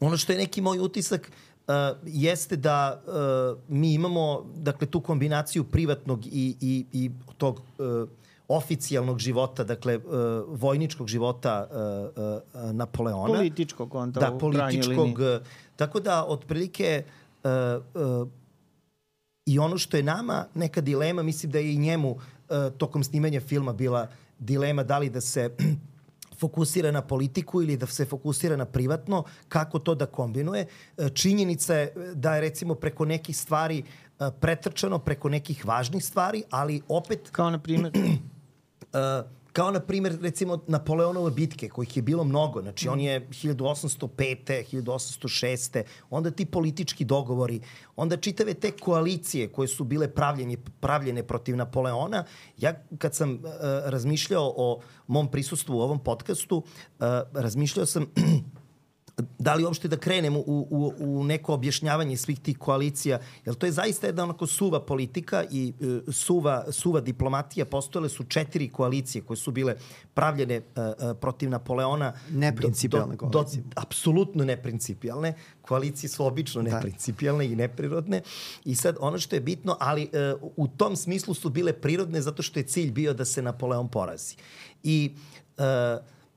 [0.00, 1.30] ono što je neki moj utisak
[1.66, 1.74] uh,
[2.06, 8.08] jeste da uh, mi imamo dakle tu kombinaciju privatnog i, i, i tog uh,
[8.48, 10.02] oficijalnog života, dakle uh,
[10.48, 13.34] vojničkog života uh, uh, Napoleona.
[13.34, 15.08] Političkog onda da, u političkog.
[15.08, 15.46] uh,
[15.76, 17.04] Tako da, otprilike,
[17.44, 17.50] uh,
[17.94, 18.28] uh,
[19.46, 22.18] I ono što je nama neka dilema, mislim da je i njemu uh,
[22.78, 25.50] tokom snimanja filma bila dilema da li da se
[26.40, 30.66] fokusira na politiku ili da se fokusira na privatno, kako to da kombinuje.
[30.98, 36.42] E, Činjenica je da je recimo preko nekih stvari e, pretrčano, preko nekih važnih stvari,
[36.50, 37.92] ali opet Kao na primjer,
[38.92, 44.64] Uh, kao na primjer recimo Napoleonove bitke kojih je bilo mnogo, znači on je 1805.
[44.72, 45.82] 1806.
[46.10, 47.60] onda ti politički dogovori,
[47.96, 52.24] onda čitave te koalicije koje su bile pravljene, pravljene protiv Napoleona,
[52.58, 53.40] ja kad sam uh,
[53.84, 58.06] razmišljao o mom prisustvu u ovom podcastu, uh, razmišljao sam
[59.38, 63.66] da li uopšte da krenemo u, u, u neko objašnjavanje svih tih koalicija, jer to
[63.66, 67.64] je zaista jedna onako suva politika i e, suva, suva diplomatija.
[67.64, 69.76] Postojale su četiri koalicije koje su bile
[70.14, 72.12] pravljene e, e, protiv Napoleona.
[72.30, 73.62] Neprincipijalne do, do, koalicije.
[73.62, 75.34] Do, apsolutno neprincipijalne.
[75.62, 78.22] Koalicije su obično neprincipijalne i neprirodne.
[78.64, 82.42] I sad ono što je bitno, ali e, u tom smislu su bile prirodne zato
[82.42, 84.36] što je cilj bio da se Napoleon porazi.
[84.82, 85.14] I
[85.58, 85.62] e,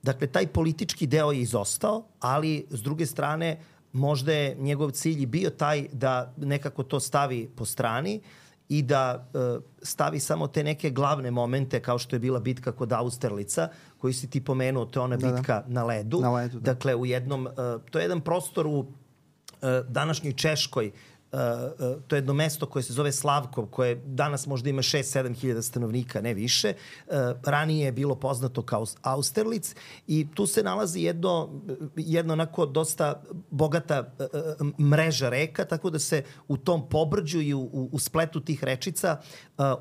[0.06, 3.58] Dakle, taj politički deo je izostao, ali s druge strane
[3.92, 8.22] možda je njegov cilj i bio taj da nekako to stavi po strani
[8.70, 12.94] i da e, stavi samo te neke glavne momente kao što je bila bitka kod
[12.94, 15.34] Austerlica, koju si ti pomenuo, to je ona Da, da.
[15.34, 16.22] bitka na ledu.
[16.22, 16.74] Na ledu, da.
[16.74, 17.52] Dakle, u jednom, e,
[17.92, 18.86] to je jedan prostor u
[19.62, 20.92] e, današnjoj Češkoj,
[21.36, 25.36] Uh, uh, to je jedno mesto koje se zove Slavkov, koje danas možda ima 6-7
[25.36, 26.74] hiljada stanovnika, ne više.
[27.08, 29.76] Uh, ranije je bilo poznato kao Austerlic
[30.08, 31.62] i tu se nalazi jedno,
[31.96, 34.14] jedno onako dosta bogata
[34.80, 39.18] mreža reka, tako da se u tom pobrđu i u, u, u spletu tih rečica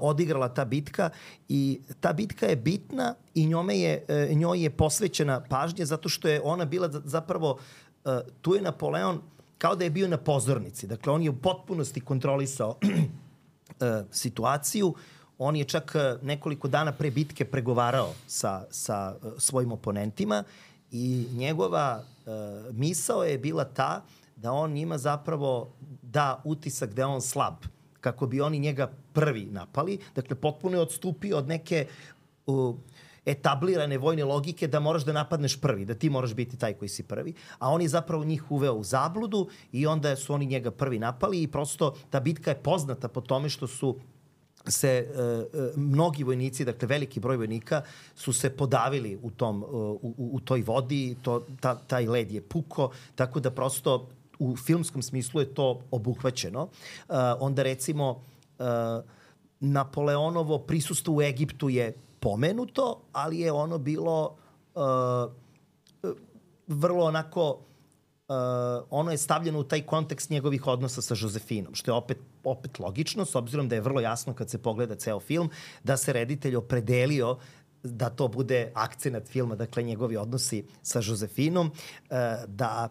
[0.00, 1.10] odigrala ta bitka
[1.48, 6.40] i ta bitka je bitna i njome je, njoj je posvećena pažnja zato što je
[6.44, 7.58] ona bila zapravo,
[8.40, 9.20] tu je Napoleon
[9.64, 10.86] kao da je bio na pozornici.
[10.86, 14.94] Dakle, on je u potpunosti kontrolisao e, situaciju.
[15.38, 20.44] On je čak e, nekoliko dana pre bitke pregovarao sa, sa e, svojim oponentima
[20.90, 22.02] i njegova
[22.72, 24.02] misao je bila ta
[24.36, 25.72] da on njima zapravo
[26.02, 27.54] da utisak da je on slab
[28.00, 29.98] kako bi oni njega prvi napali.
[30.14, 31.86] Dakle, potpuno je odstupio od neke
[33.26, 37.02] etablirane vojne logike da moraš da napadneš prvi, da ti moraš biti taj koji si
[37.02, 40.98] prvi, a on je zapravo njih uveo u zabludu i onda su oni njega prvi
[40.98, 43.96] napali i prosto ta bitka je poznata po tome što su
[44.66, 47.82] se e, e, mnogi vojnici, dakle veliki broj vojnika
[48.14, 52.40] su se podavili u tom e, u, u, toj vodi, to ta, taj led je
[52.40, 54.08] puko, tako da prosto
[54.38, 56.68] u filmskom smislu je to obuhvaćeno.
[56.68, 58.22] E, onda recimo
[58.58, 58.64] e,
[59.60, 64.36] Napoleonovo prisustvo u Egiptu je pomenuto, ali je ono bilo
[64.74, 65.32] uh,
[66.66, 67.50] vrlo onako
[68.28, 72.78] uh, ono je stavljeno u taj kontekst njegovih odnosa sa Josefinom, što je opet, opet
[72.78, 75.50] logično, s obzirom da je vrlo jasno kad se pogleda ceo film,
[75.82, 77.36] da se reditelj opredelio
[77.82, 82.88] da to bude akcenat filma, dakle njegovi odnosi sa Josefinom, uh, da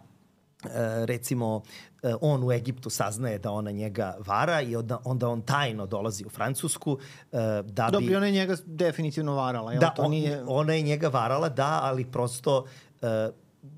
[1.06, 1.62] recimo
[2.04, 6.26] e, on u Egiptu saznaje da ona njega vara i onda, onda on tajno dolazi
[6.26, 6.98] u Francusku
[7.32, 7.92] e, da bi...
[7.92, 9.82] Dobro, ona je njega definitivno varala, jel?
[9.82, 10.44] Da, to on, nije...
[10.48, 12.66] ona je njega varala, da, ali prosto
[13.02, 13.08] uh,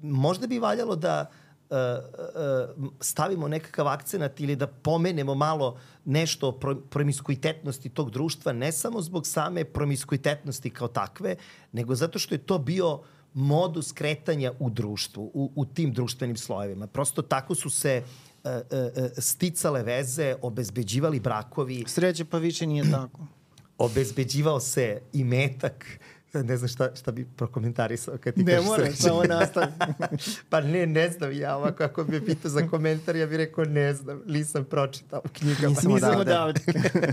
[0.01, 1.25] možda bi valjalo da
[1.69, 8.53] uh, uh, stavimo nekakav akcenat ili da pomenemo malo nešto o pro, promiskuitetnosti tog društva,
[8.53, 11.35] ne samo zbog same promiskuitetnosti kao takve,
[11.71, 12.99] nego zato što je to bio
[13.35, 16.87] modus kretanja u društvu, u, u tim društvenim slojevima.
[16.87, 18.03] Prosto tako su se
[18.43, 21.83] uh, uh, sticale veze, obezbeđivali brakovi.
[21.87, 23.27] Sreće pa više nije tako.
[23.77, 25.85] Obezbeđivao se i metak,
[26.33, 28.95] ne znam šta, šta bi prokomentarisao kad ti ne kažeš sreće.
[28.95, 29.71] samo nastavi.
[30.49, 33.65] pa ne, ne znam ja ovako, ako bi me pitao za komentar, ja bih rekao
[33.65, 35.69] ne znam, nisam pročitao u knjigama.
[35.69, 36.61] Nisam Nisam odavde.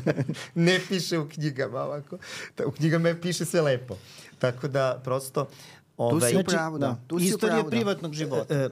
[0.55, 2.19] ne piše u knjigama ovako.
[2.67, 3.97] U knjigama piše sve lepo.
[4.39, 5.49] Tako da, prosto...
[5.97, 6.97] Ovaj, si u pravu, da.
[7.07, 7.77] Tu si Istorija pravu, da.
[7.77, 8.55] privatnog života.
[8.55, 8.69] E,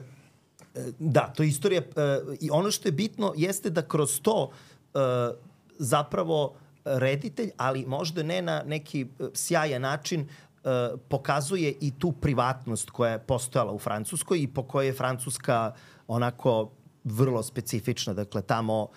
[0.75, 4.49] e, da, to je istorija e, i ono što je bitno jeste da kroz to
[4.93, 4.97] e,
[5.79, 6.53] zapravo
[6.85, 10.27] reditelj, ali možda ne na neki e, sjajan način, e,
[11.07, 15.73] pokazuje i tu privatnost koja je postojala u Francuskoj i po kojoj je Francuska
[16.07, 16.71] onako
[17.03, 18.13] vrlo specifična.
[18.13, 18.87] Dakle, tamo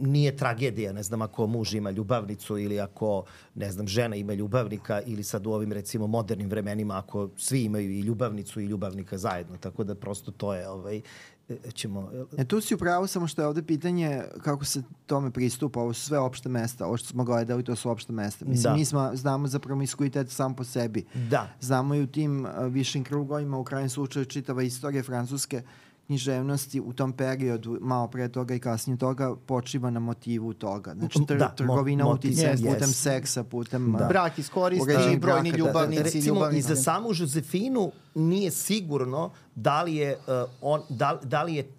[0.00, 5.00] nije tragedija, ne znam, ako muž ima ljubavnicu ili ako, ne znam, žena ima ljubavnika
[5.06, 9.56] ili sad u ovim, recimo, modernim vremenima ako svi imaju i ljubavnicu i ljubavnika zajedno.
[9.56, 11.00] Tako da prosto to je, ovaj,
[11.48, 12.10] e, ćemo...
[12.38, 15.80] E, tu si u pravu, samo što je ovde pitanje kako se tome pristupa.
[15.80, 16.86] Ovo su sve opšte mesta.
[16.86, 18.44] Ovo što smo gledali, to su opšte mesta.
[18.44, 18.78] Mislim, Da.
[18.78, 21.04] mi smo, znamo za promiskuitet sam po sebi.
[21.30, 21.48] Da.
[21.60, 25.62] Znamo i u tim uh, višim krugovima, u krajnjem slučaju čitava istorija francuske
[26.06, 30.94] književnosti u tom periodu, malo pre toga i kasnije toga, počiva na motivu toga.
[30.94, 32.74] Znači, tr Da, mo- trgovina motiv, uticajem, yes.
[32.74, 33.92] putem seksa, putem...
[33.92, 34.04] Da.
[34.04, 36.74] uh, Brak iskoristi i brojni braka, da, da, ljubavnici i Recimo, i ljubavnice.
[36.74, 41.70] za samu Josefinu nije sigurno da li je, uh, on, da, da li je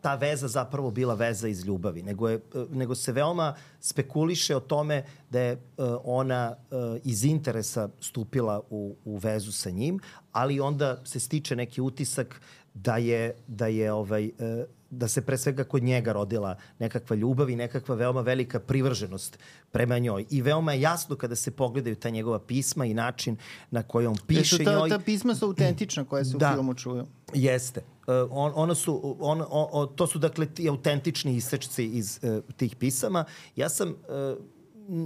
[0.00, 4.60] ta veza zapravo bila veza iz ljubavi, nego, je, uh, nego se veoma spekuliše o
[4.60, 10.00] tome da je uh, ona uh, iz interesa stupila u, u vezu sa njim,
[10.32, 12.40] ali onda se stiče neki utisak
[12.82, 17.50] da je, da je ovaj, uh, da se pre svega kod njega rodila nekakva ljubav
[17.50, 19.38] i nekakva veoma velika privrženost
[19.72, 20.24] prema njoj.
[20.30, 23.36] I veoma je jasno kada se pogledaju ta njegova pisma i način
[23.70, 24.88] na koji on piše ta, njoj.
[24.88, 26.50] ta pisma su autentična koja se Da.
[26.50, 27.06] u filmu čuju.
[27.34, 27.80] Jeste.
[27.80, 32.76] Uh, on, ono su, on, on, to su dakle ti autentični isečci iz uh, tih
[32.76, 33.24] pisama.
[33.56, 33.94] Ja sam uh,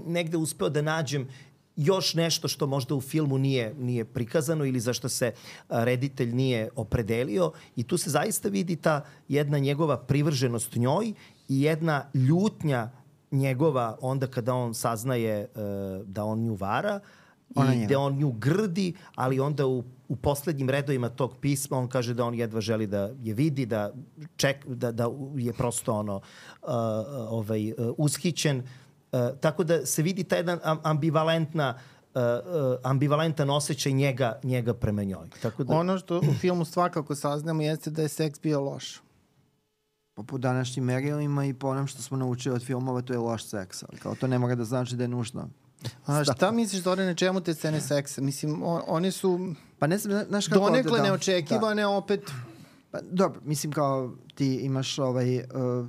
[0.06, 1.28] negde uspeo da nađem
[1.80, 5.32] još nešto što možda u filmu nije, nije prikazano ili za što se
[5.68, 11.12] a, reditelj nije opredelio i tu se zaista vidi ta jedna njegova privrženost njoj
[11.48, 12.90] i jedna ljutnja
[13.30, 17.00] njegova onda kada on saznaje uh, da on nju vara
[17.54, 17.86] Ona i njega.
[17.86, 22.24] gde on nju grdi, ali onda u, u poslednjim redovima tog pisma on kaže da
[22.24, 23.92] on jedva želi da je vidi, da,
[24.36, 26.68] ček, da, da je prosto ono uh,
[27.30, 28.58] ovaj, uh, ushićen.
[28.58, 28.64] Uh,
[29.40, 31.74] tako da se vidi ta jedan am- ambivalentna
[32.14, 32.22] uh, uh,
[32.82, 35.28] ambivalentan osjećaj njega, njega prema njoj.
[35.42, 39.00] Tako da, Ono što u filmu svakako saznamo jeste da je seks bio loš.
[40.14, 43.44] Pa po današnjim merilima i po onom što smo naučili od filmova, to je loš
[43.44, 43.82] seks.
[43.82, 45.48] Ali kao to ne mora da znači da je nužno.
[46.06, 48.20] A šta misliš, Zorane, čemu te scene seksa?
[48.20, 52.30] Mislim, on, one su Pa ne znam, znaš kako donekle da- neočekivane, opet
[52.90, 55.44] Pa, dobro, mislim kao ti imaš ovaj, uh,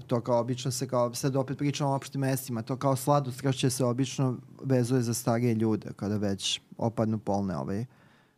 [0.08, 3.86] to kao obično se kao, sad opet pričamo o opštim mestima, to kao sladostrašće se
[3.86, 7.86] obično vezuje za starije ljude, kada već opadnu polne ovaj,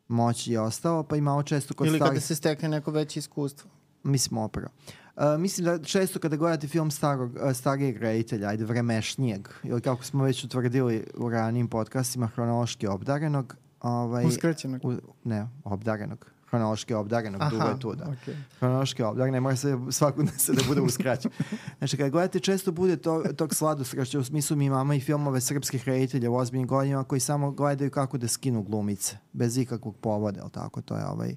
[0.07, 3.19] moći i ostalo, pa i malo često kod ili kada starih, se stekne neko veće
[3.19, 3.69] iskustvo.
[4.03, 4.69] mislim opera.
[5.15, 10.03] Uh, mislim da često kada gledate film starog, uh, starijeg reditelja, ajde vremešnijeg, ili kako
[10.03, 14.85] smo već utvrdili u ranijim podcastima, hronološki obdarenog, ovaj, Uskraćenog.
[14.85, 18.03] u, ne, obdarenog, hronološki obdarenog, dugo je tu, da.
[18.03, 18.35] okej.
[18.59, 21.31] Hronološki obdar, ne mora se svakog da se da bude uskraćen.
[21.77, 25.87] Znači, kada gledate, često bude to, tog sladoskraća, u smislu mi imamo i filmove srpskih
[25.87, 30.49] reditelja u ozbiljnim godinama koji samo gledaju kako da skinu glumice, bez ikakvog povoda, jel
[30.49, 30.81] tako?
[30.81, 31.35] To je ovaj...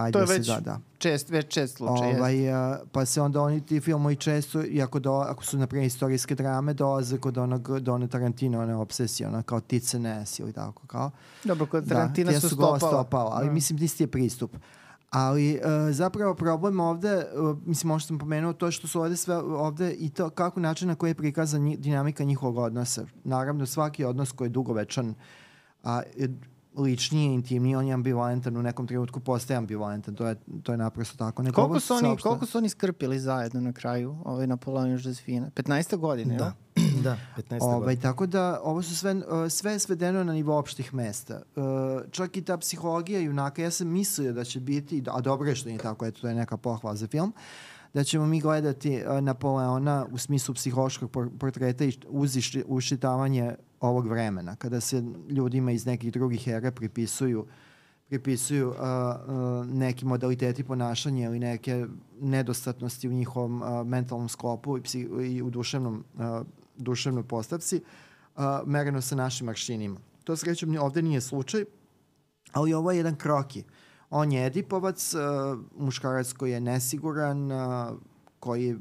[0.00, 0.78] Ajde To je da se već da, da.
[0.98, 2.16] čest, već čest slučaj.
[2.16, 6.34] Ovaj, a, pa se onda oni ti filmovi često, iako do, ako su naprimjer istorijske
[6.34, 10.86] drame, dolaze kod onog, do one Tarantino, one obsesije, ona kao Tice Nes ili tako
[10.86, 11.10] kao.
[11.44, 12.78] Dobro, kod Tarantina da, su su stopala.
[12.78, 13.52] stopala, ali Da.
[13.52, 14.56] mislim isti je pristup.
[15.10, 19.36] Ali uh, zapravo problem ovde, uh, mislim možda sam pomenuo to što su ovde sve
[19.36, 23.06] ovde i to kako način na koji je prikazan dinamika njihovog odnosa.
[23.24, 25.14] Naravno svaki odnos koji je dugovečan
[25.82, 26.02] a
[26.76, 30.78] je ličniji, intimniji, on je ambivalentan, u nekom trenutku postaje ambivalentan, to je, to je
[30.78, 31.42] naprosto tako.
[31.42, 34.92] Ne Koliko su, oni, uopšte- koliko su oni skrpili zajedno na kraju, ovaj Napoleon i
[34.92, 35.50] Josefina?
[35.50, 35.96] 15.
[35.96, 36.52] godine, da,
[37.04, 37.58] da, 15.
[37.62, 38.02] Ovaj, godina.
[38.02, 41.42] tako da ovo su sve, uh, sve svedeno na nivo opštih mesta.
[41.56, 41.62] Uh,
[42.10, 45.68] čak i ta psihologija junaka, ja sam mislio da će biti, a dobro je što
[45.68, 47.32] nije tako, eto to je neka pohvala za film,
[47.94, 53.54] da ćemo mi gledati uh, Napoleona u smislu psihološkog por- portreta i uz išči- ušitavanje
[53.80, 57.46] ovog vremena, kada se ljudima iz nekih drugih era pripisuju
[58.10, 61.86] pripisuju uh, uh, neki modaliteti ponašanja ili neke
[62.20, 67.80] nedostatnosti u njihovom uh, mentalnom sklopu i, psi, i u duševnom, uh, duševnoj postavci,
[68.36, 70.00] uh, mereno sa našim aršinima.
[70.24, 71.64] To srećom ovde nije slučaj,
[72.52, 73.64] ali ovo je jedan kroki.
[74.10, 75.20] On je Edipovac, uh,
[75.78, 77.96] muškarac koji je nesiguran, uh,
[78.40, 78.80] koji uh,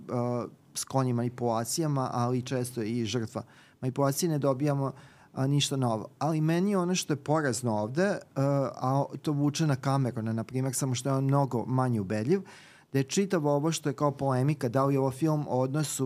[0.76, 3.44] skloni manipulacijama, ali često i žrtva.
[3.82, 4.92] Manipulacije ne dobijamo
[5.34, 6.08] a, ništa novo.
[6.20, 8.44] Ali meni ono što je porazno ovde, uh,
[8.76, 12.42] a to vuče na Camerona, na primjer, samo što je on mnogo manje ubedljiv,
[12.94, 16.06] da je čitavo ovo što je kao polemika, da li je ovo film o odnosu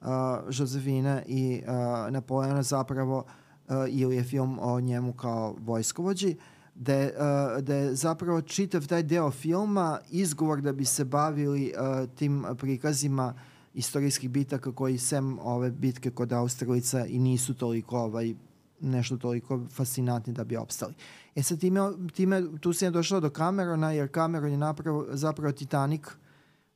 [0.00, 0.08] uh,
[0.50, 1.62] Josefina i
[2.10, 6.36] Napoleona zapravo uh, ili je film o njemu kao vojskovođi,
[6.78, 11.72] da je, uh, da je zapravo čitav taj deo filma izgovor da bi se bavili
[11.76, 13.34] uh, tim prikazima
[13.74, 18.34] istorijskih bitaka koji sem ove bitke kod Australica i nisu toliko ovaj,
[18.80, 20.94] nešto toliko fascinantni da bi opstali.
[21.34, 21.80] E sad time,
[22.12, 26.02] time tu se je došao do Camerona, jer Cameron je napravo, zapravo Titanic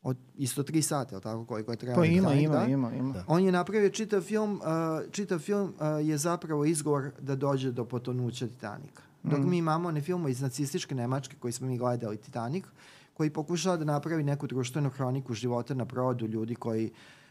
[0.03, 2.03] od isto tri sata, tako koliko je trebalo.
[2.03, 2.65] Pa ima, Titanic, ima, da?
[2.65, 3.13] ima, ima.
[3.13, 3.25] Da.
[3.27, 7.85] On je napravio čitav film, uh, čitav film uh, je zapravo izgovor da dođe do
[7.85, 9.12] potonuća Titanika.
[9.25, 9.51] Dok Mm.
[9.51, 12.65] mi imamo one filmove iz nacističke Nemačke koji smo mi gledali Titanic,
[13.15, 16.91] koji pokušava da napravi neku društvenu hroniku života na brodu ljudi koji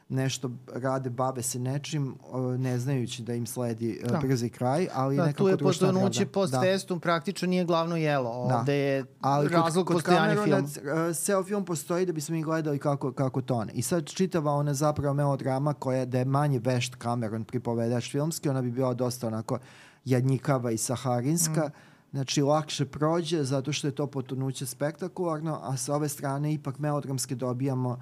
[0.10, 2.16] nešto rade, bave se nečim,
[2.58, 4.18] ne znajući da im sledi uh, Da.
[4.20, 6.26] brzi kraj, ali Da, nekako tu je društvena pravda.
[6.26, 6.62] post Da.
[6.62, 8.48] festum praktično nije glavno jelo.
[8.48, 8.58] Da.
[8.58, 11.08] Ovde je Ali kod, razlog kod postojanja Camerona filma.
[11.08, 13.74] uh, ceo film postoji da bismo mi gledali kako, kako tone.
[13.74, 18.62] I sad čitava ona zapravo melodrama koja da je manje vešt Cameron pripovedač filmski, ona
[18.62, 19.60] bi bila dosta onako
[20.06, 21.68] jadnjikava i saharinska.
[21.68, 21.72] Mm.
[22.12, 27.36] Znači, lakše prođe zato što je to potonuće spektakularno, a sa ove strane ipak melodramske
[27.36, 27.98] dobijamo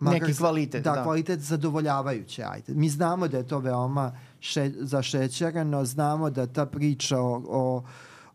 [0.00, 1.02] Neki kvalitet, Da, da.
[1.02, 2.74] kvalitet zadovoljavajuće, ajde.
[2.74, 7.82] Mi znamo da je to veoma še, zašećereno, znamo da ta priča o, o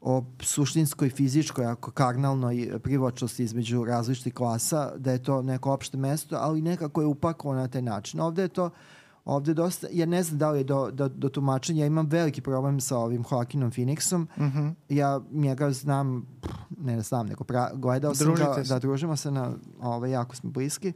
[0.01, 6.35] o suštinskoj, fizičkoj, ako karnalnoj privlačnosti između različitih klasa, da je to neko opšte mesto,
[6.39, 8.19] ali nekako je upakovano na taj način.
[8.19, 8.69] Ovde je to
[9.25, 12.41] ovde dosta, ja ne znam da li je do, do, do tumačenja, ja imam veliki
[12.41, 14.27] problem sa ovim Joaquinom Phoenixom.
[14.37, 14.73] Mm -hmm.
[14.89, 18.73] Ja njega znam, pff, ne znam, nego pra, gledao sam Družite ga, se.
[18.73, 20.93] da družimo se na, ovaj, jako smo bliski,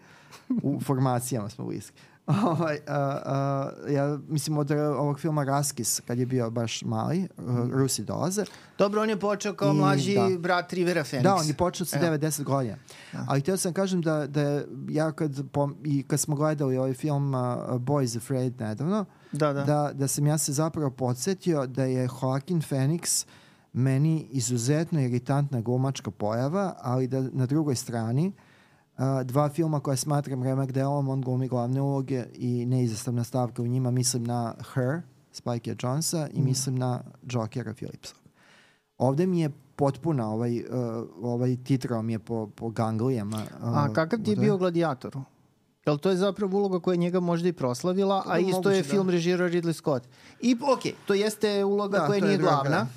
[0.63, 2.01] u formacijama smo bliski.
[2.45, 7.27] Ovaj, uh, uh, ja mislim od uh, ovog filma Raskis, kad je bio baš mali,
[7.38, 8.45] uh, Rusi dolaze,
[8.77, 10.38] Dobro, on je počeo kao I- mlađi da.
[10.39, 11.21] brat Rivera Phoenix.
[11.21, 12.07] Da, on je počeo sa Evo.
[12.07, 12.75] 9-10 godina.
[13.13, 13.25] Da.
[13.27, 17.33] Ali htio sam kažem da, da ja kad, pom, i kad smo gledali ovaj film
[17.33, 17.39] uh,
[17.71, 19.63] Boys Afraid nedavno, Da, da.
[19.63, 23.25] da, da sam ja se zapravo podsjetio da je Joaquin Phoenix
[23.73, 28.33] meni izuzetno iritantna glumačka pojava, ali da na drugoj strani uh,
[29.23, 33.91] dva filma koje smatram remek delom, on glumi glavne uloge i neizostavna stavka u njima,
[33.91, 36.45] mislim na Her, Spike Jonesa i Mhm.
[36.45, 38.15] mislim na Jokera Philipsa.
[38.97, 40.65] Ovde mi je potpuna ovaj, uh,
[41.21, 43.38] ovaj titrao mi je po, po ganglijama.
[43.62, 45.21] Uh, A kakav ti je bio u Gladiatoru?
[45.86, 48.75] Jel to je zapravo uloga koja je njega možda i proslavila, a Da, isto moguće,
[48.75, 48.89] je da.
[48.89, 50.08] film režirao Ridley Scott.
[50.41, 52.88] I, ok, to jeste uloga Da, koja to je nije druga, glavna, da.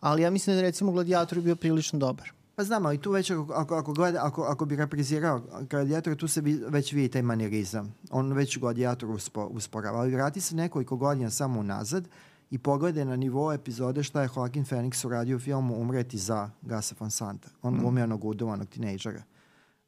[0.00, 2.32] ali ja mislim da je recimo Gladiator bio prilično dobar.
[2.54, 6.28] Pa znam, ali tu već ako, ako, ako, gleda, ako, ako bi reprizirao gladijator, tu
[6.28, 7.94] se vi, već vidi taj manirizam.
[8.10, 9.98] On već gladijator uspo, usporava.
[9.98, 12.08] Ali vrati se nekoliko godina samo unazad
[12.50, 16.94] i pogledaj na nivo epizode šta je Joaquin Phoenix uradio u filmu Umreti za Gasa
[17.00, 17.48] Van Santa.
[17.62, 17.78] On Mm.
[17.80, 19.22] glumi onog udovanog tinejdžera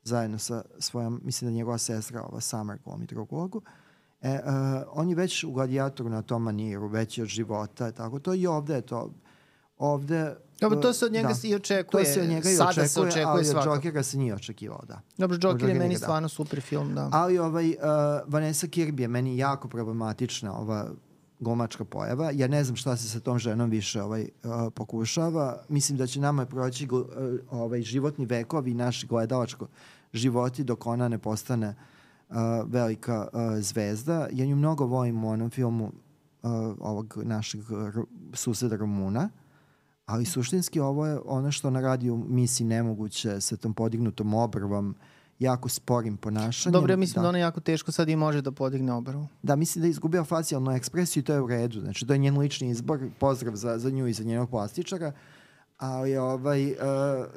[0.05, 3.63] zajedno sa svojom, mislim da njegova sestra, ova Summer glumi drugu ulogu.
[4.21, 8.19] E, uh, on je već u Gladiatoru na tom maniru, već je od života, tako
[8.19, 9.11] to i ovde je to.
[9.79, 10.37] Ovde...
[10.63, 11.49] Dobro, to uh, se od njega da.
[11.49, 12.05] i očekuje.
[12.05, 13.75] To se od njega i Sada očekuje, se očekuje ali od svakako.
[13.75, 15.01] Jokera se nije očekivao, da.
[15.19, 16.05] Dobro, Joker je meni njega, da.
[16.05, 17.09] stvarno super film, da.
[17.13, 17.75] Ali ovaj, uh,
[18.27, 20.91] Vanessa Kirby je meni jako problematična ova
[21.41, 22.31] glumačka pojava.
[22.35, 25.63] Ja ne znam šta se sa tom ženom više ovaj, uh, pokušava.
[25.69, 27.05] Mislim da će nama proći uh,
[27.51, 29.67] ovaj, životni vekovi i naši gledalačko
[30.13, 31.75] životi dok ona ne postane
[32.29, 34.29] uh, velika uh, zvezda.
[34.33, 37.61] Ja nju mnogo volim u onom filmu uh, ovog našeg
[38.35, 39.29] suseda Rumuna.
[40.13, 44.95] Ali suštinski ovo je ono što ona radi u misiji nemoguće sa tom podignutom obrvom,
[45.39, 46.73] jako sporim ponašanjem.
[46.73, 47.29] Dobro, ja mislim da.
[47.29, 49.27] ona jako teško sad i može da podigne obrvu.
[49.43, 51.81] Da, mislim da je izgubila facijalnu ekspresiju i to je u redu.
[51.81, 55.13] Znači, to je njen lični izbor, pozdrav za, za nju i za njenog plastičara.
[55.79, 56.77] Ali, ovaj, uh,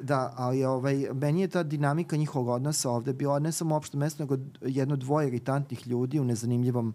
[0.02, 4.22] da, ali ovaj, meni je ta dinamika njihovog odnosa ovde bila ne samo opšte mesto,
[4.22, 6.94] nego jedno dvoje iritantnih ljudi u nezanimljivom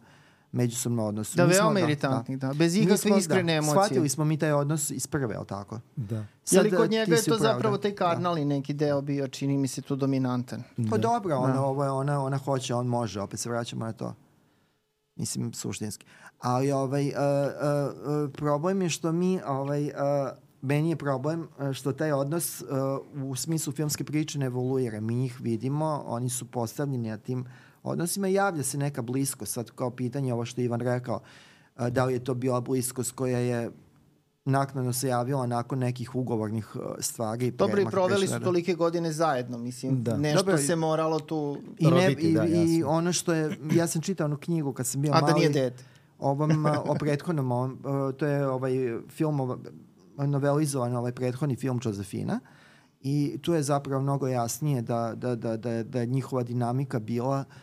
[0.52, 1.38] međusobnom odnosu.
[1.38, 2.54] Da, Mi smo- veoma iritantnih, da.
[2.54, 3.72] Bez ikakve smo, iskrene da, emocije.
[3.74, 5.80] Shvatili smo mi taj odnos iz prve, je li tako?
[5.96, 6.26] Da.
[6.44, 7.82] Sad, kod ti njega je to u pravu, zapravo da.
[7.82, 10.64] taj karnalni neki deo bio, čini mi se tu dominantan.
[10.90, 10.98] Pa Da.
[11.00, 11.62] dobro, ona, Da.
[11.62, 14.14] ovo je, ona, ona hoće, on može, opet se vraćamo na to.
[15.16, 16.06] Mislim, suštinski.
[16.40, 17.16] Ali ovaj, uh, uh,
[18.26, 19.92] uh, problem je što mi, ovaj, uh,
[20.62, 22.68] meni je problem uh, što taj odnos uh,
[23.24, 25.00] u smislu filmske priče ne evoluira.
[25.00, 27.46] Mi ih vidimo, oni su postavljeni na tim
[27.84, 29.54] odnosima i javlja se neka bliskost.
[29.54, 31.20] Sad kao pitanje ovo što je Ivan rekao,
[31.90, 33.72] da li je to bila bliskost koja je
[34.46, 36.68] naknadno se javila nakon nekih ugovornih
[37.00, 37.52] stvari.
[37.52, 40.18] Dobro i proveli su tolike godine zajedno, mislim, Da.
[40.18, 41.58] nešto Dobro, se moralo tu...
[41.80, 44.88] I, ne, Robiti, i, da, i ono što je, ja sam čitao onu knjigu kad
[44.88, 45.34] sam bio A mali.
[45.34, 45.84] da nije dete.
[46.20, 48.74] Ovom, a, o prethodnom, ovom, a, to je ovaj
[49.10, 49.58] film, ova-
[50.18, 52.40] novelizovan ovaj prethodni film Josefina.
[53.02, 57.46] I tu je zapravo mnogo jasnije da, da, da, da, da je njihova dinamika bila
[57.48, 57.56] uh,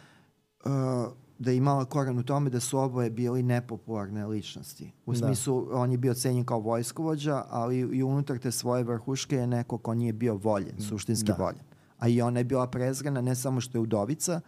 [1.38, 4.92] da je imala koran u tome da su oboje bili nepopularne ličnosti.
[5.06, 5.18] U Da.
[5.18, 9.78] smislu, on je bio cenjen kao vojskovođa, ali i unutar te svoje vrhuške je neko
[9.78, 11.34] ko nije bio voljen, suštinski Da.
[11.34, 11.62] voljen.
[11.98, 14.40] A i ona je bila prezrena ne samo što je udovica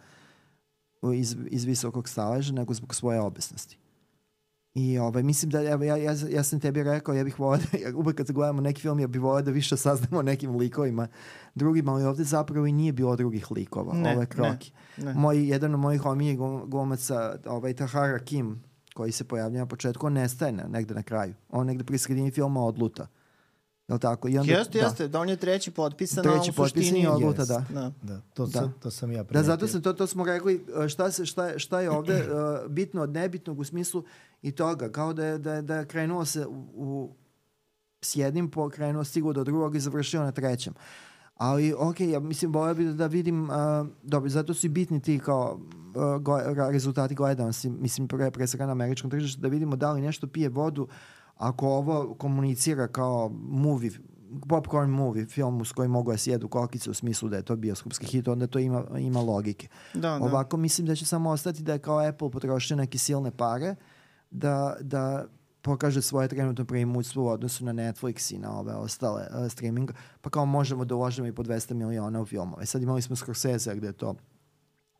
[1.15, 3.77] iz, iz visokog staleža, nego zbog svoje obesnosti.
[4.73, 7.77] I ovaj, mislim da, evo, ja, ja, ja sam tebi rekao, ja bih volao da,
[7.77, 11.07] ja, uvek kad gledamo neki film, ja bih volao da više saznamo o nekim likovima
[11.55, 14.71] drugima, ali ovde zapravo i nije bilo drugih likova, Ne, ove kroki.
[14.97, 15.13] ne.
[15.13, 18.63] Moj, jedan od mojih glum- glumaca, ovaj Tahara Kim,
[18.93, 21.33] koji se pojavlja na početku, on nestaje na, negde na kraju.
[21.49, 23.07] On negde pri sredini filma odluta.
[23.87, 24.27] Jel tako?
[24.29, 24.85] I onda, Jeste, da.
[24.85, 26.99] jeste, da on je treći potpisan, Treći a u potpisan suštini...
[27.03, 27.65] i odluta, da.
[27.69, 27.91] Da.
[28.01, 28.59] Da, to, Da.
[28.59, 29.47] Sam, to sam ja Da, primetio.
[29.47, 32.71] zato se to, to smo rekli uh, šta, se, šta, je, šta je ovde uh,
[32.71, 34.03] bitno od nebitnog u smislu
[34.41, 37.15] i toga, kao da je, da je, da je krenuo se u, u,
[38.01, 40.73] s jednim, pokrenuo, stigao do drugog i završio na trećem.
[41.35, 43.55] Ali, ok, ja mislim, volio bi da vidim, uh,
[44.03, 45.59] dobro, zato su i bitni ti kao
[45.95, 46.39] uh, go,
[46.71, 50.49] rezultati gledanosti, mislim, pre, pre svega na američkom tržištu, da vidimo da li nešto pije
[50.49, 50.87] vodu
[51.41, 53.91] ako ovo komunicira kao movie,
[54.49, 58.05] popcorn movie, film s kojim mogu da sjedu kokice u smislu da je to bioskopski
[58.05, 59.67] hit, onda to ima, ima logike.
[59.93, 60.25] Da, da.
[60.25, 63.75] Ovako mislim da će samo ostati da je kao Apple potrošio neke silne pare
[64.31, 65.25] da, da
[65.61, 70.29] pokaže svoje trenutno preimutstvo u odnosu na Netflix i na ove ostale uh, streaming, pa
[70.29, 72.65] kao možemo da uložimo i po 200 miliona u filmove.
[72.65, 74.15] Sad imali smo Scorsese gde je to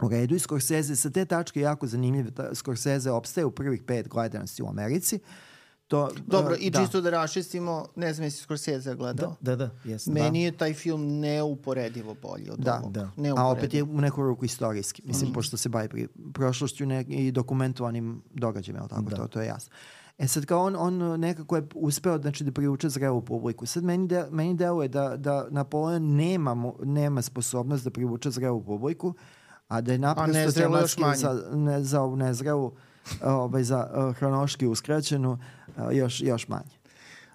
[0.02, 2.32] u redu i Scorsese sa te tačke jako zanimljiv.
[2.32, 5.20] Ta- Scorsese opstaje u prvih pet gledanosti u Americi.
[5.92, 9.36] To, Dobro, uh, i čisto da raščistimo, ne znam jesi Scorsese gledao.
[9.42, 10.14] Da, da, da, jesam.
[10.14, 12.92] Meni je taj film neuporedivo bolji od Da, ovog.
[12.92, 13.02] da.
[13.02, 13.52] A Neuporedivo.
[13.52, 15.34] opet je u neku ruku istorijski, mislim, Mhm.
[15.34, 19.16] pošto se bavi pri prošlošću ne, i dokumentovanim događajima, tako, Da.
[19.16, 19.72] to, to je jasno.
[20.18, 23.66] E sad kao on, on nekako je uspeo znači, da priuče zrelu publiku.
[23.66, 29.14] Sad meni, de, meni deluje da, da Napoleon nema, nema sposobnost da privuče zrelu publiku,
[29.68, 31.16] a da je naprosto nezrelu još manje.
[31.16, 32.72] za, ne, za ovu nezrelu,
[33.24, 36.82] ovaj, za uh, hronoški uskraćenu, uh, još, još manje.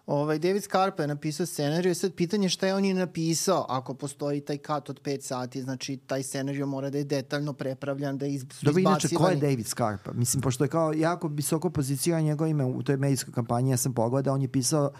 [0.06, 3.94] Ovaj, David Scarpa je napisao scenariju i sad pitanje šta je on je napisao ako
[3.94, 8.26] postoji taj kat od 5 sati, znači taj scenariju mora da je detaljno prepravljan, da
[8.26, 9.36] je iz, su Dobro, inače, ko je.
[9.36, 10.12] David Scarpa?
[10.12, 13.94] Mislim, pošto je kao jako visoko poziciran njegovo ime u toj medijskoj kampanji, ja sam
[13.94, 14.90] pogledao, on je pisao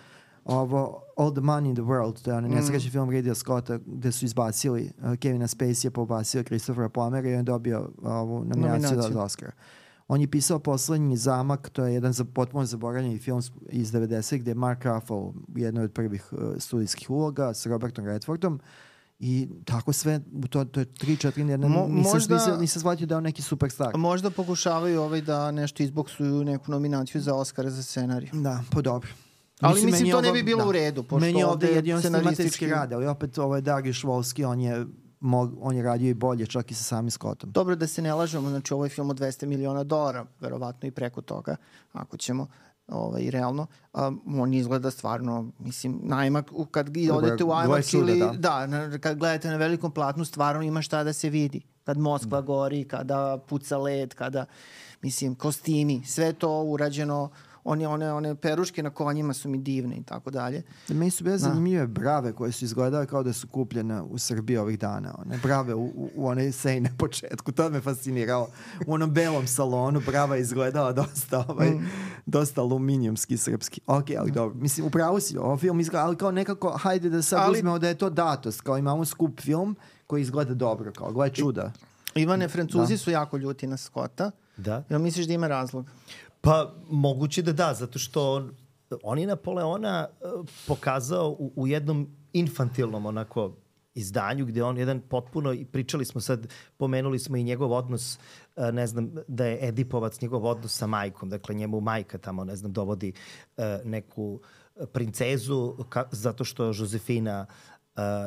[0.45, 4.12] ovo All the Money in the World, to je onaj nesrećni film Ridley Scotta gde
[4.12, 8.91] su izbacili uh, Kevina Spacey je pobacio Christophera Plumera i on je dobio ovu nominaciju,
[8.91, 9.12] Nominaciju.
[9.12, 9.51] za Oscar.
[10.09, 14.51] On je pisao Poslednji zamak, to je jedan za, potpuno zaboravljeni film iz 90 gde
[14.51, 18.61] je Mark Ruffalo u jednoj od prvih uh, studijskih uloga s Robertom Redfordom
[19.19, 23.15] i tako sve, to, to je 3-4 jedna, Mo- nisam, možda- nisam, nisam shvatio da
[23.15, 23.97] je on neki superstar.
[23.97, 28.31] Možda pokušavaju ovaj da nešto izboksuju neku nominaciju za Oscara za scenariju.
[28.35, 29.09] Da, pa dobro.
[29.61, 31.77] Ali mislim, meni to ne ovo- bi bilo u redu, pošto meni je ovde ovde
[31.77, 34.87] jedino scenaristički- rad, ali opet ovaj Darius Volski, on je,
[35.21, 37.51] mog, on je radio i bolje, čak i sa samim Scottom.
[37.51, 40.91] Dobro da se ne lažemo, znači ovo je film od 200 miliona dolara, verovatno i
[40.91, 41.57] preko toga,
[41.93, 42.47] ako ćemo
[42.89, 43.67] ovaj, realno.
[43.95, 48.33] Um, on izgleda stvarno, mislim, na IMAX, u- kad Dobro, odete u IMAX ili, da.
[48.39, 51.61] da, na, kad gledate na velikom platnu, stvarno ima šta da se vidi.
[51.85, 54.45] Kad Moskva gori, kada puca led, kada,
[55.03, 57.31] mislim, kostimi, sve to urađeno,
[57.67, 60.62] one, one, one peruške na konjima su mi divne i tako dalje.
[60.89, 61.27] Meni su Da.
[61.27, 65.14] bile zanimljive brave koje su izgledale kao da su kupljene u Srbiji ovih dana.
[65.19, 67.53] One brave u, u, u onoj sej na početku.
[67.53, 68.49] To me fasciniralo.
[68.87, 71.87] U onom belom salonu brava izgledala dosta, ovaj, Mm.
[72.27, 73.81] dosta aluminijumski srpski.
[73.87, 74.55] Ok, ali dobro.
[74.57, 77.89] Mislim, upravo si, ovo film izgleda, ali kao nekako, hajde da sad Ali- uzmemo da
[77.89, 78.61] je to datost.
[78.61, 80.93] Kao imamo skup film koji izgleda dobro.
[80.93, 81.73] Kao, gle čuda.
[82.14, 82.99] Ivane, Francuzi Da.
[82.99, 84.31] su jako ljuti na Skota.
[84.57, 84.85] Da.
[84.91, 85.87] Jel misliš da ima razlog?
[86.47, 88.55] Pa moguće da da, zato što on,
[89.03, 90.27] on je Napoleona eh,
[90.67, 93.57] pokazao u, u jednom infantilnom onako
[93.95, 98.19] izdanju gde on jedan potpuno, i pričali smo sad, pomenuli smo i njegov odnos,
[98.57, 102.57] eh, ne znam, da je Edipovac njegov odnos sa majkom, dakle njemu majka tamo, ne
[102.57, 103.13] znam, dovodi
[103.57, 104.41] eh, neku
[104.93, 107.76] princezu ka, zato što Josefina uh,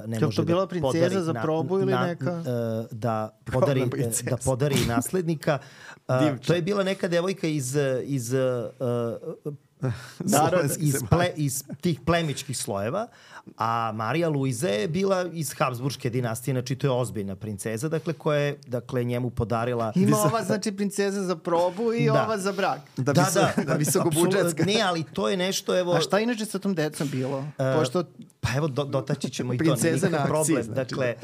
[0.08, 2.44] ne Jel može to bila da princeza podari za probu ili neka?
[2.46, 4.30] eh, da podari, princeza.
[4.30, 5.60] da podari naslednika.
[6.08, 6.16] Uh,
[6.48, 8.34] to je bila neka devojka iz, iz
[9.88, 10.74] uh, Naroda.
[10.78, 13.08] iz, ple, iz tih plemičkih slojeva,
[13.58, 18.40] a Marija Luiza je bila iz Habsburgske dinastije, znači to je ozbiljna princeza, dakle koja
[18.40, 19.92] je dakle, njemu podarila...
[19.96, 22.24] Ima ova, znači, princeza za probu i Da.
[22.24, 22.80] ova za brak.
[22.98, 24.40] Da, da, visoko, da, da, visokobudžetska.
[24.40, 24.74] apsolutno.
[24.74, 25.94] Ne, ali to je nešto, evo...
[25.94, 27.46] A šta inače sa tom decom bilo?
[27.78, 28.04] Pošto
[28.42, 30.64] Pa evo, do, dotaći ćemo i to, Princeza nikakav problem.
[30.64, 31.16] znači, dakle,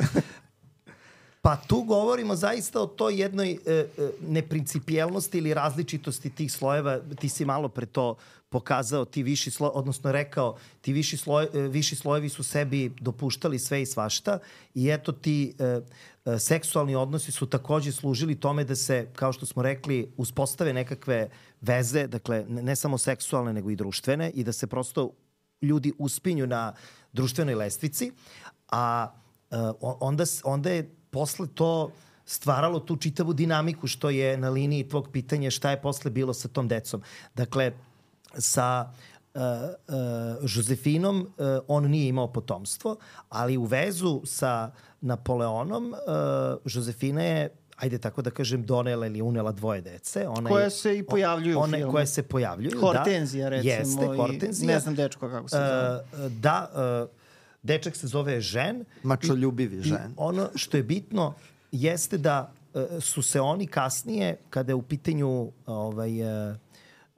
[1.45, 3.85] pa tu govorimo zaista o toj jednoj e, e,
[4.27, 6.99] neprincipijelnosti ili različitosti tih slojeva.
[7.19, 8.15] Ti si malo pre to
[8.49, 13.59] pokazao, ti viši sloj, odnosno rekao, ti viši, sloj, e, viši slojevi su sebi dopuštali
[13.59, 14.39] sve i svašta
[14.73, 15.81] i eto ti e,
[16.25, 21.29] e, seksualni odnosi su takođe služili tome da se, kao što smo rekli, uspostave nekakve
[21.61, 25.11] veze, dakle ne, ne samo seksualne nego i društvene i da se prosto
[25.61, 26.73] ljudi uspinju na
[27.13, 28.11] društvenoj lestvici,
[28.71, 29.13] a
[29.51, 31.91] e, onda, onda je posle to
[32.25, 36.47] stvaralo tu čitavu dinamiku što je na liniji tvog pitanja šta je posle bilo sa
[36.47, 37.01] tom decom.
[37.35, 37.71] Dakle,
[38.37, 38.89] sa
[39.33, 39.95] uh, uh,
[40.43, 42.95] Josefinom uh, on nije imao potomstvo,
[43.29, 49.51] ali u vezu sa Napoleonom uh, Josefina je ajde tako da kažem, donela ili unela
[49.51, 50.27] dvoje dece.
[50.27, 51.91] Ona Koje je- se i pojavljuju u one, filmu.
[51.91, 53.49] Koje se pojavljuju, Hortenzija, da.
[53.49, 53.73] recimo.
[53.73, 54.73] Jeste, i Hortenzija.
[54.73, 56.25] Ne znam dečko kako se zove.
[56.25, 56.69] Uh, da,
[57.03, 57.24] uh,
[57.65, 58.85] dečak se zove Žen.
[59.03, 60.13] Mačoljubivi I žen.
[60.17, 61.33] ono što je bitno
[61.71, 66.55] jeste da uh, su se oni kasnije, kada je u pitanju ovaj, uh,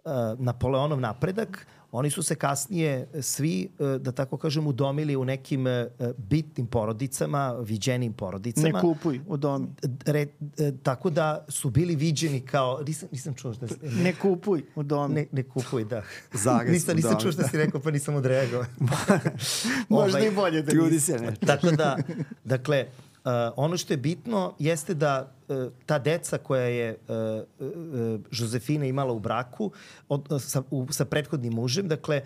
[0.05, 5.65] uh, Napoleonov napredak, oni su se kasnije svi, uh, da tako kažem, udomili u nekim
[5.65, 5.71] uh,
[6.17, 8.67] bitnim porodicama, viđenim porodicama.
[8.67, 9.67] Ne kupuj u domi.
[10.05, 10.21] Re,
[10.57, 12.83] e, tako da su bili viđeni kao...
[12.87, 13.75] Nisam, nisam čuo šta si...
[14.03, 15.13] Ne kupuj u domi.
[15.15, 16.03] Ne, ne kupuj, da.
[16.43, 18.65] Zarez nisam, u nisam čuo šta si rekao, pa nisam odreagovao.
[19.89, 20.99] Možda Ovaj, i bolje da nisi.
[20.99, 21.35] se ne.
[21.45, 21.97] Tako da,
[22.43, 22.85] dakle,
[23.27, 29.13] uh, ono što je bitno jeste da uh, ta deca koja je uh, Josefina imala
[29.13, 29.71] u braku
[30.09, 32.21] od, sa, u, sa prethodnim mužem, dakle,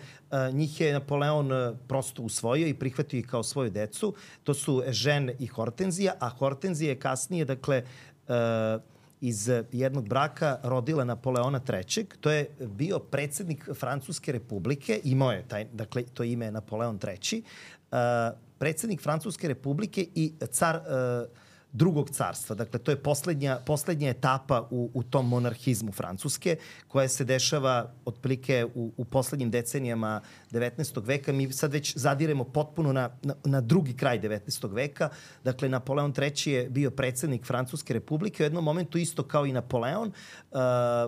[0.52, 1.50] njih je Napoleon
[1.88, 4.14] prosto usvojio i prihvatio ih kao svoju decu.
[4.44, 7.82] To su Žen i Hortenzija, a Hortenzija je kasnije, dakle,
[9.20, 12.04] iz jednog braka rodila Napoleona III.
[12.20, 17.42] To je bio predsednik Francuske republike, imao je taj, dakle, to ime je Napoleon III.
[17.92, 17.98] Uh,
[18.62, 21.26] predsednik Francuske republike i car uh,
[21.72, 22.54] drugog carstva.
[22.56, 26.56] Dakle, to je poslednja, poslednja etapa u, u tom monarhizmu Francuske,
[26.88, 31.02] koja se dešava otprilike u, u poslednjim decenijama 19.
[31.06, 31.32] veka.
[31.32, 34.72] Mi sad već zadiremo potpuno na, na, na drugi kraj 19.
[34.74, 35.08] veka.
[35.44, 38.42] Dakle, Napoleon III je bio predsednik Francuske republike.
[38.42, 40.12] U jednom momentu isto kao i Napoleon
[40.50, 40.58] uh,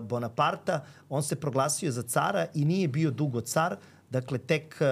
[0.03, 3.77] Bonaparta, on se proglasio za cara i nije bio dugo car.
[4.11, 4.83] Dakle, tek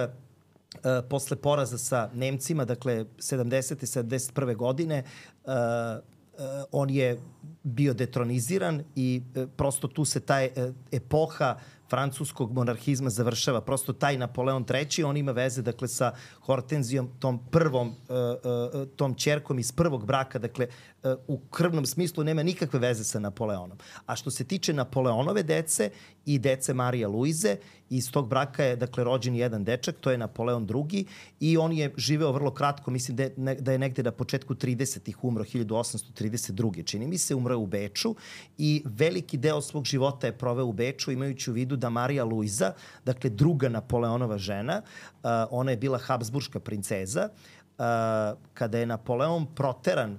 [0.75, 3.83] uh, posle poraza sa Nemcima, dakle 70.
[3.83, 4.55] i 71.
[4.55, 5.03] godine,
[5.45, 7.21] uh, uh, on je
[7.63, 11.55] bio detroniziran i uh, prosto tu se taj uh, epoha
[11.89, 13.61] francuskog monarhizma završava.
[13.61, 19.13] Prosto taj Napoleon III, on ima veze dakle sa Hortenzijom, tom prvom, uh, uh, tom
[19.13, 20.67] čerkom iz prvog braka, dakle
[21.27, 23.77] u krvnom smislu nema nikakve veze sa Napoleonom.
[24.05, 25.89] A što se tiče Napoleonove dece
[26.25, 27.55] i dece Marija Luize,
[27.89, 31.05] iz tog braka je dakle rođen jedan dečak, to je Napoleon II
[31.39, 35.23] i on je živeo vrlo kratko, mislim da je, da je negde na početku 30-ih
[35.23, 36.85] umro 1832.
[36.85, 38.15] Čini mi se, umro u Beču
[38.57, 42.73] i veliki deo svog života je proveo u Beču imajući u vidu da Marija Luiza,
[43.05, 47.83] dakle druga Napoleonova žena, uh, ona je bila Habsburška princeza, uh,
[48.53, 50.17] kada je Napoleon proteran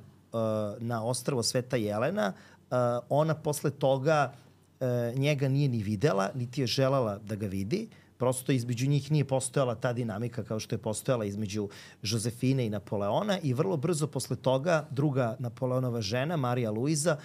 [0.79, 2.33] na ostrvo Sveta Jelena,
[2.71, 2.77] uh,
[3.09, 4.33] ona posle toga
[4.81, 7.89] e, njega nije ni videla, niti je želala da ga vidi.
[8.19, 11.69] Prosto između njih nije postojala ta dinamika kao što je postojala između
[12.03, 17.17] Josefine i Napoleona i vrlo brzo posle toga druga Napoleonova žena, Marija Luiza,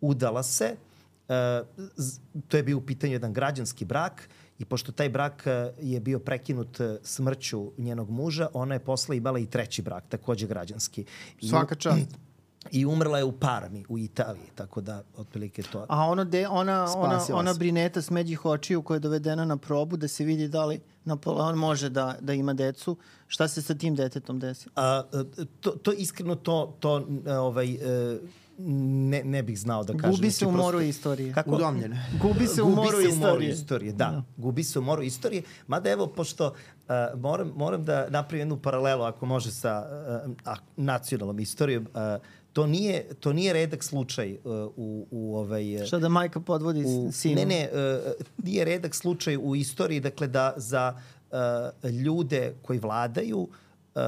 [0.00, 0.76] udala se.
[2.48, 4.28] To je bio u pitanju jedan građanski brak
[4.60, 9.16] i pošto taj brak e, je bio prekinut e, smrću njenog muža, ona je posle
[9.16, 11.04] imala i treći brak, takođe građanski.
[11.40, 12.08] I, Svaka čast.
[12.72, 15.86] I umrla je u Parmi, u Italiji, tako da otprilike to...
[15.88, 20.08] A ono de, ona, ona, ona brineta smeđih očiju koja je dovedena na probu da
[20.08, 22.96] se vidi da li Napoleon može da, da ima decu.
[23.26, 24.68] Šta se sa tim detetom desi?
[24.76, 25.02] A,
[25.60, 28.18] to, to iskreno to, to e, ovaj, e,
[28.62, 30.10] ne, ne bih znao da kažem.
[30.10, 31.32] Gubi se u Znači, moru prosto- istorije.
[31.32, 31.50] Kako?
[31.50, 32.06] Udomljene.
[32.22, 33.50] Gubi se u moru istorije.
[33.50, 34.22] istorije, da.
[34.36, 35.42] Gubi se u moru istorije.
[35.66, 36.54] Mada evo, pošto uh,
[37.16, 39.86] moram, moram da napravim jednu paralelu, ako može, sa
[40.46, 44.40] uh, nacionalnom istorijom, uh, to nije, to nije redak slučaj uh,
[44.76, 45.76] u, u ovaj...
[45.76, 47.34] uh, Šta da majka podvodi u, u, sinu?
[47.34, 48.12] Ne, ne, uh,
[48.44, 50.94] nije redak slučaj u istoriji, dakle da za
[51.30, 54.00] uh, ljude koji vladaju uh,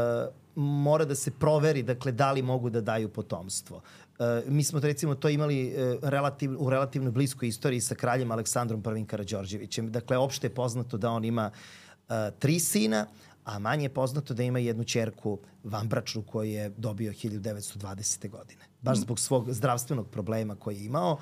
[0.55, 3.81] mora da se proveri dakle da li mogu da daju potomstvo.
[4.19, 8.83] Uh, mi smo recimo to imali uh, relativ, u relativno bliskoj istoriji sa kraljem Aleksandrom
[8.99, 9.07] I.
[9.07, 9.93] Karadžorđevićem.
[9.93, 13.07] Dakle, opšte je poznato da on ima uh, tri sina,
[13.45, 18.31] a manje je poznato da ima jednu čerku vanbračnu koju je dobio 1920.
[18.31, 18.65] godine.
[18.83, 21.19] Baš zbog svog zdravstvenog problema koji je imao,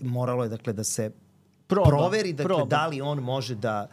[0.00, 1.10] moralo je dakle da se
[1.68, 2.64] Proba, proveri dakle, proba.
[2.64, 3.88] da li on može da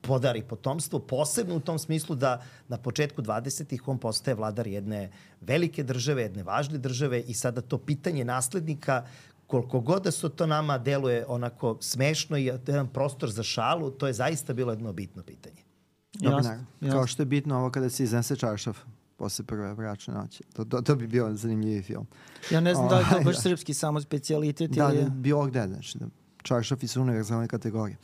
[0.00, 5.82] podari potomstvo, posebno u tom smislu da na početku 20-ih on postaje vladar jedne velike
[5.82, 9.06] države, jedne važne države i sada to pitanje naslednika
[9.46, 14.06] koliko god da se to nama deluje onako smešno i jedan prostor za šalu, to
[14.06, 15.62] je zaista bilo jedno bitno pitanje.
[16.14, 16.66] Dobro, Jasno.
[16.90, 18.78] Kao što je bitno ovo kada se iznese čaršav
[19.16, 20.42] posle prve bračne noći.
[20.52, 22.06] To, to, to bi bio zanimljivi film.
[22.50, 23.42] Ja ne znam da li je to baš da.
[23.42, 25.10] srpski samo specijalitet Da, ili da, je...
[25.10, 26.06] bilo gde, znači da
[26.42, 27.96] čaršafi su univerzalne kategorije.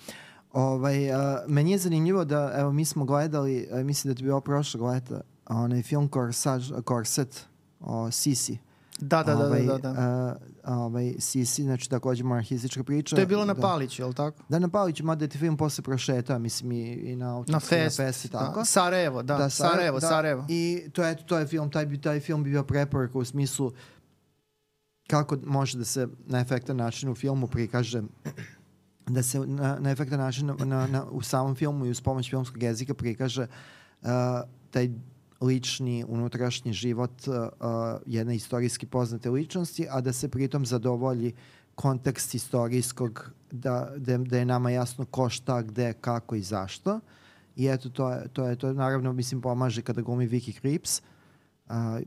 [0.53, 4.41] Ovaj, a, meni je zanimljivo da, evo, mi smo gledali, a, mislim da je bilo
[4.41, 7.47] prošle leta, onaj film Korsaž, Korset
[7.81, 8.59] o Sisi.
[9.01, 9.93] Da, da, da, ovaj, da, da.
[9.93, 10.37] da.
[10.65, 13.17] A, ovaj, Sisi, znači takođe monarhistička priča.
[13.17, 13.61] To je bilo na da.
[13.61, 14.43] Paliću, je li tako?
[14.49, 17.99] Da, na Paliću, mada je ti film posle prošeta, mislim i, i na Na fest.
[17.99, 18.59] na fest i tako.
[18.59, 18.65] Da.
[18.65, 19.37] Sarajevo, da.
[19.37, 20.45] da Sarajevo, da, Sarajevo.
[20.49, 23.73] I to je, to je film, taj, taj film bi bio preporuka u smislu
[25.07, 28.03] kako može da se na efektan način u filmu prikaže
[29.09, 32.31] da se na, na efektan način na, na, na, u samom filmu i uz pomoć
[32.31, 33.47] filmskog jezika prikaže
[34.03, 34.09] uh,
[34.71, 34.91] taj
[35.41, 37.35] lični, unutrašnji život uh,
[38.07, 41.33] jedne istorijski poznate ličnosti, a da se pritom zadovolji
[41.75, 47.01] kontekst istorijskog, da, da, da je nama jasno ko šta, gde, kako i zašto.
[47.57, 50.99] I eto, to je, to je, to je naravno, mislim, pomaže kada glumi Vicky Krieps,
[50.99, 51.05] uh,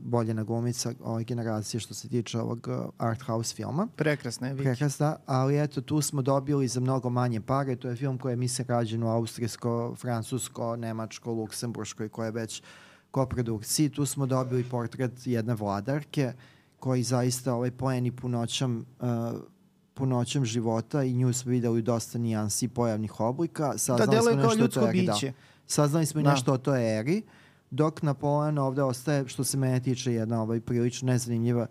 [0.00, 3.88] boljena glumica ove generacije što se tiče ovog uh, art house filma.
[3.96, 4.64] Prekrasna je Viki.
[4.64, 7.76] Prekrasna, ali eto, tu smo dobili za mnogo manje pare.
[7.76, 12.30] To je film koji je mislim rađen u austrijsko, francusko, nemačko, luksemburško i koje je
[12.30, 12.62] već
[13.10, 13.88] koprodukciji.
[13.88, 16.32] Tu smo dobili portret jedne vladarke
[16.78, 19.08] koji zaista ovaj poeni punoćam uh,
[19.94, 23.68] punoćam života i nju smo videli u dosta nijansi pojavnih oblika.
[23.72, 25.12] Da, Saznali deluje smo kao ljudsko eri, da.
[25.12, 25.32] biće.
[25.66, 26.30] Saznali smo i Da.
[26.30, 27.22] nešto o toj eri,
[27.72, 31.66] dok Napoleon ovde ostaje, što se mene tiče, jedna ovaj, prilično nezanimljiva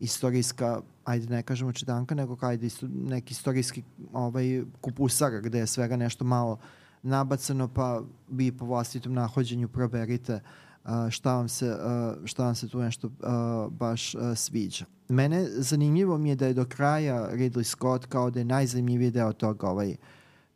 [0.00, 3.82] istorijska, ajde ne kažemo čitanka, nego ajde isto, neki istorijski
[4.12, 6.58] ovaj, kupusar gde je svega nešto malo
[7.02, 10.40] nabacano, pa vi po vlastitom nahođenju proberite
[10.84, 14.84] uh, šta, vam se, uh, šta vam se tu nešto uh, baš uh, sviđa.
[15.08, 19.32] Mene zanimljivo mi je da je do kraja Ridley Scott kao da je najzanimljiviji deo
[19.32, 19.96] tog, ovaj,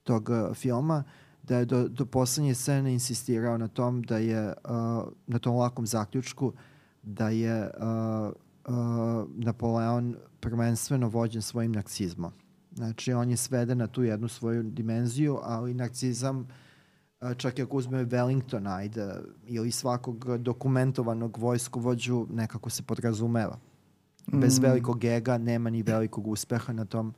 [0.05, 1.05] tog uh, filma,
[1.49, 5.87] da je do, do poslednje scene insistirao na tom da je, uh, na tom lakom
[5.87, 6.53] zaključku,
[7.03, 8.33] da je uh,
[8.75, 12.33] uh, Napoleon prvenstveno vođen svojim narcizmom.
[12.73, 16.47] Znači, on je sveden na tu jednu svoju dimenziju, ali narcizam,
[17.21, 19.15] uh, čak i ako uzme Wellingtona, ajde,
[19.47, 23.59] ili svakog dokumentovanog vojskovođu, nekako se podrazumeva.
[24.33, 24.63] Bez Mm.
[24.63, 27.15] velikog ega nema ni velikog uspeha na tom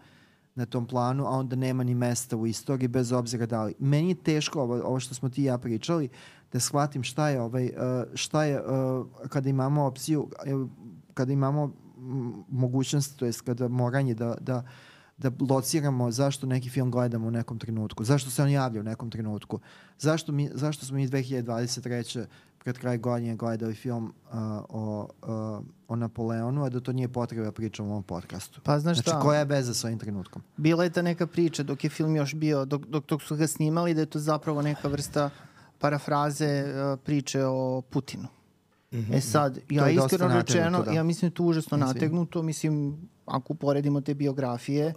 [0.59, 3.75] na tom planu, a onda nema ni mesta u istoriji bez obzira da li.
[3.79, 6.09] Meni je teško ovo, ovo što smo ti i ja pričali
[6.53, 7.73] da shvatim šta je ovaj uh,
[8.15, 10.69] šta je uh, kada imamo opciju uh,
[11.15, 11.73] kada imamo
[12.49, 14.63] mogućnost to jest kada moranje da da
[15.19, 19.11] da lociramo zašto neki film gledamo u nekom trenutku, zašto se on javlja u nekom
[19.11, 19.59] trenutku,
[19.99, 22.27] zašto, mi, zašto smo mi 2023
[22.59, 24.33] pred kraj godine gledali film uh,
[24.69, 28.61] o, uh, o Napoleonu, a da to nije potreba da pričamo u ovom podcastu.
[28.65, 30.43] Pa znaš Znači, šta, koja je veza sa ovim trenutkom?
[30.57, 33.47] bila je ta neka priča dok je film još bio, dok, dok, dok su ga
[33.47, 35.31] snimali, da je to zapravo neka vrsta
[35.79, 38.29] parafraze uh, priče o Putinu.
[39.13, 40.93] E sad, ja iskreno rečeno, da.
[40.93, 41.95] ja mislim da je to užasno Mislim.
[41.95, 44.95] nategnuto, mislim, ako uporedimo te biografije,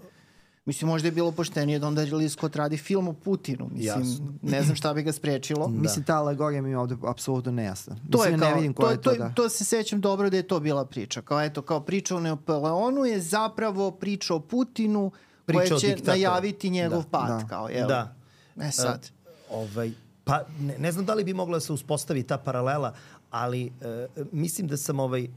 [0.71, 3.69] Mislim, možda je bilo poštenije da onda Ridley Scott radi film o Putinu.
[3.71, 4.33] Mislim, Jasno.
[4.41, 5.67] ne znam šta bi ga sprečilo.
[5.67, 5.81] Da.
[5.81, 7.95] Mislim, ta alegorija mi je ovde apsolutno nejasna.
[8.11, 9.33] To Mislim, je kao, ne vidim to, koja je to, to, da.
[9.33, 11.21] to se sećam dobro da je to bila priča.
[11.21, 15.11] Kao eto, kao priča o Napoleonu je zapravo priča o Putinu
[15.45, 17.09] Priča koja o će najaviti njegov Da.
[17.09, 17.27] pad.
[17.27, 17.47] Da.
[17.47, 17.87] Kao, jel?
[17.87, 18.15] Da.
[18.61, 19.09] E sad.
[19.49, 19.91] Ovaj,
[20.23, 22.93] pa ne, ne znam da li bi mogla da se uspostavi ta paralela,
[23.31, 25.27] ali e, mislim da sam ovaj, e,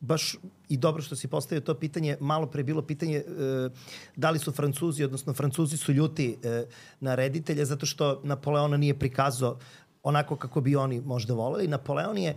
[0.00, 0.36] baš
[0.68, 3.24] i dobro što si postavio to pitanje, malo pre bilo pitanje e,
[4.16, 6.64] da li su Francuzi, odnosno Francuzi su ljuti e,
[7.00, 9.58] na reditelje zato što Napoleona nije prikazao
[10.02, 11.68] onako kako bi oni možda voleli.
[11.68, 12.36] Napoleon je e,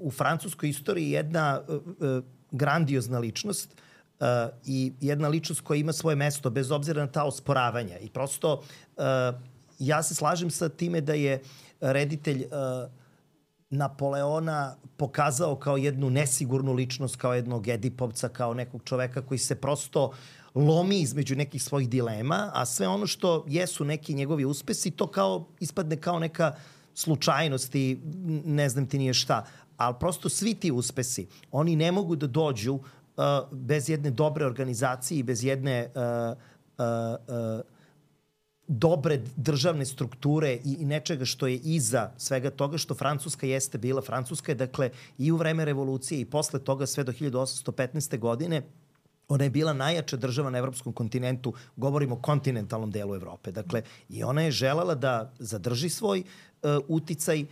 [0.00, 1.72] u francuskoj istoriji jedna e,
[2.06, 2.20] e,
[2.50, 3.74] grandiozna ličnost
[4.20, 4.26] uh,
[4.66, 7.98] i jedna ličnost koja ima svoje mesto bez obzira na ta osporavanja.
[7.98, 9.04] I prosto uh,
[9.78, 11.42] ja se slažem sa time da je
[11.80, 12.90] reditelj uh,
[13.70, 20.12] Napoleona pokazao kao jednu nesigurnu ličnost, kao jednog Edipovca, kao nekog čoveka koji se prosto
[20.54, 25.46] lomi između nekih svojih dilema, a sve ono što jesu neki njegovi uspesi, to kao
[25.60, 26.54] ispadne kao neka
[26.94, 29.46] slučajnosti, n- ne znam ti nije šta,
[29.76, 32.82] ali prosto svi ti uspesi, oni ne mogu da dođu uh,
[33.52, 36.36] bez jedne dobre organizacije i bez jedne uh,
[36.78, 36.84] uh,
[37.56, 37.60] uh,
[38.72, 44.02] dobre državne strukture i, i nečega što je iza svega toga što Francuska jeste bila.
[44.02, 48.18] Francuska je, dakle, i u vreme revolucije i posle toga sve do 1815.
[48.18, 48.62] godine
[49.28, 53.52] ona je bila najjača država na evropskom kontinentu, govorimo o kontinentalnom delu Evrope.
[53.52, 57.46] Dakle, i ona je želela da zadrži svoj uh, uticaj uh,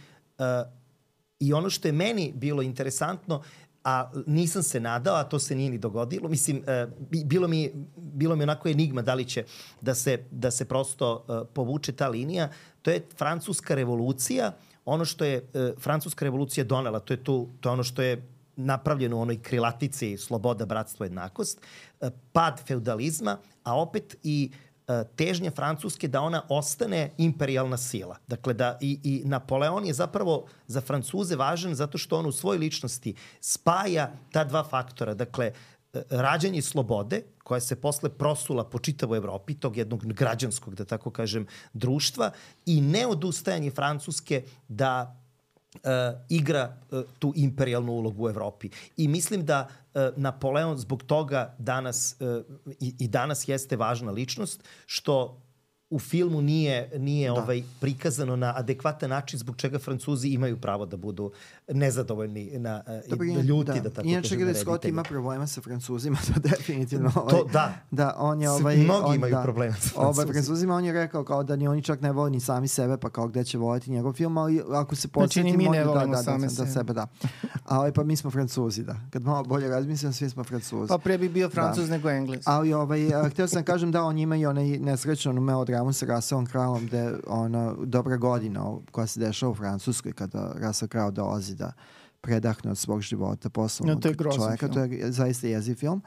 [1.40, 3.42] i ono što je meni bilo interesantno,
[3.84, 6.28] a nisam se nadao, a to se nije ni dogodilo.
[6.28, 9.44] Mislim, e, bi- bilo mi, bilo mi onako enigma da li će
[9.80, 12.50] da se, da se prosto e, povuče ta linija.
[12.82, 14.52] To je francuska revolucija,
[14.84, 18.28] ono što je e, francuska revolucija donela, to je, tu, to je ono što je
[18.56, 21.60] napravljeno u onoj krilatici sloboda, bratstvo, jednakost,
[22.00, 24.67] e, pad feudalizma, a opet i e,
[25.16, 28.16] težnja Francuske da ona ostane imperialna sila.
[28.26, 32.58] Dakle, da i, i Napoleon je zapravo za Francuze važan zato što on u svojoj
[32.58, 35.14] ličnosti spaja ta dva faktora.
[35.14, 35.52] Dakle,
[35.92, 41.10] e, rađanje slobode, koja se posle prosula po čitavoj Evropi, tog jednog građanskog, da tako
[41.10, 42.30] kažem, društva,
[42.66, 45.16] i neodustajanje Francuske da
[45.74, 45.80] uh,
[46.28, 48.70] igra uh, tu imperialnu ulogu u Evropi.
[48.96, 49.68] I mislim da
[50.16, 52.44] Napoleon zbog toga danas uh,
[52.80, 55.42] i, i danas jeste važna ličnost, što
[55.90, 57.34] u filmu nije nije da.
[57.34, 61.32] ovaj prikazano na adekvatan način zbog čega Francuzi imaju pravo da budu
[61.68, 65.60] nezadovoljni na Dobro, i inače- ljuti da, da tako Inače, na Scott ima problema sa
[65.60, 67.12] Francuzima, to definitivno.
[67.16, 67.74] Ovaj, To, da.
[67.90, 68.76] Da, on je S- ovaj...
[68.76, 70.32] mnogi on, imaju da, problema sa Ovaj, Francuzima.
[70.32, 73.10] Francuzima on je rekao kao da ni oni čak ne vole ni sami sebe, pa
[73.10, 75.70] kao gde će voliti njegov film, ali ako se Znači, ni posjetimo...
[75.70, 76.66] mi ne da, volimo da, da, same da, sebe.
[76.66, 77.06] da, sebe, da.
[77.64, 78.96] A ovaj, pa mi smo Francuzi, da.
[79.10, 80.88] Kad malo bolje razmislim, svi smo Francuzi.
[80.88, 82.42] Pa pre bi bio Francuz nego Englez.
[82.46, 85.40] Ali ovaj, a, htio sam kažem da on ima i onaj nesrećenu
[85.78, 90.88] melodramu sa Russellom Kralom gde ona dobra godina koja se dešava u Francuskoj kada Russell
[90.88, 91.72] Crowe dolazi da
[92.20, 94.66] predahne od svog života poslovnog No, to je grozan čoveka.
[94.66, 94.74] film.
[94.74, 96.02] To je zaista jeziv film.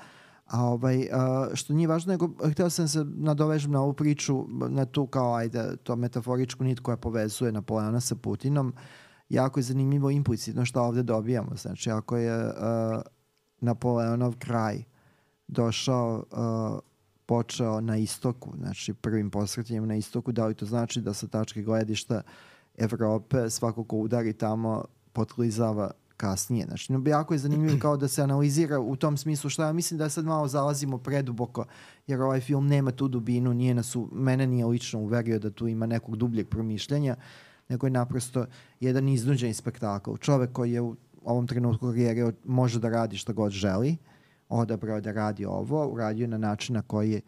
[0.47, 1.07] A ovaj,
[1.53, 5.77] što nije važno, nego htio sam se nadovežem na ovu priču, na tu kao, ajde,
[5.83, 8.73] to metaforičku nit koja povezuje Napoleona sa Putinom.
[9.29, 11.55] Jako je zanimljivo implicitno što ovde dobijamo.
[11.55, 12.53] Znači, ako je uh,
[13.61, 14.83] Napoleonov kraj
[15.47, 16.79] došao, uh,
[17.31, 21.61] počeo na istoku, znači prvim posretanjem na istoku, da li to znači da sa tačke
[21.61, 22.21] gledišta
[22.77, 26.65] Evrope svako ko udari tamo potklizava kasnije.
[26.65, 29.97] Znači, no, jako je zanimljivo kao da se analizira u tom smislu šta ja mislim
[29.97, 31.65] da sad malo zalazimo preduboko,
[32.07, 35.67] jer ovaj film nema tu dubinu, nije nas u, mene nije lično uverio da tu
[35.67, 37.15] ima nekog dubljeg promišljanja,
[37.69, 38.45] nego je naprosto
[38.79, 40.15] jedan iznuđen spektakl.
[40.15, 43.97] Čovek koji je u ovom trenutku karijere može da radi šta god želi,
[44.51, 47.21] odabrao da radi ovo, uradio na način na koji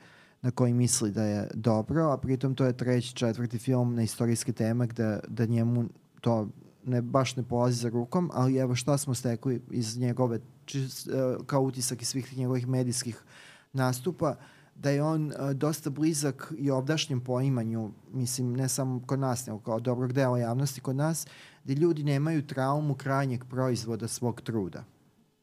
[0.44, 4.54] na koji misli da je dobro, a pritom to je treći, četvrti film na istorijske
[4.54, 5.86] teme gde, da njemu
[6.22, 6.48] to
[6.86, 11.12] ne baš ne polazi za rukom, ali evo šta smo stekli iz njegove, čist, e,
[11.46, 13.24] kao utisak iz svih njegovih medijskih
[13.74, 14.36] nastupa,
[14.76, 19.60] da je on e, dosta blizak i ovdašnjem poimanju, mislim, ne samo kod nas, nego
[19.60, 21.28] kao dobrog dela javnosti kod nas,
[21.64, 24.84] da ljudi nemaju traumu krajnjeg proizvoda svog truda.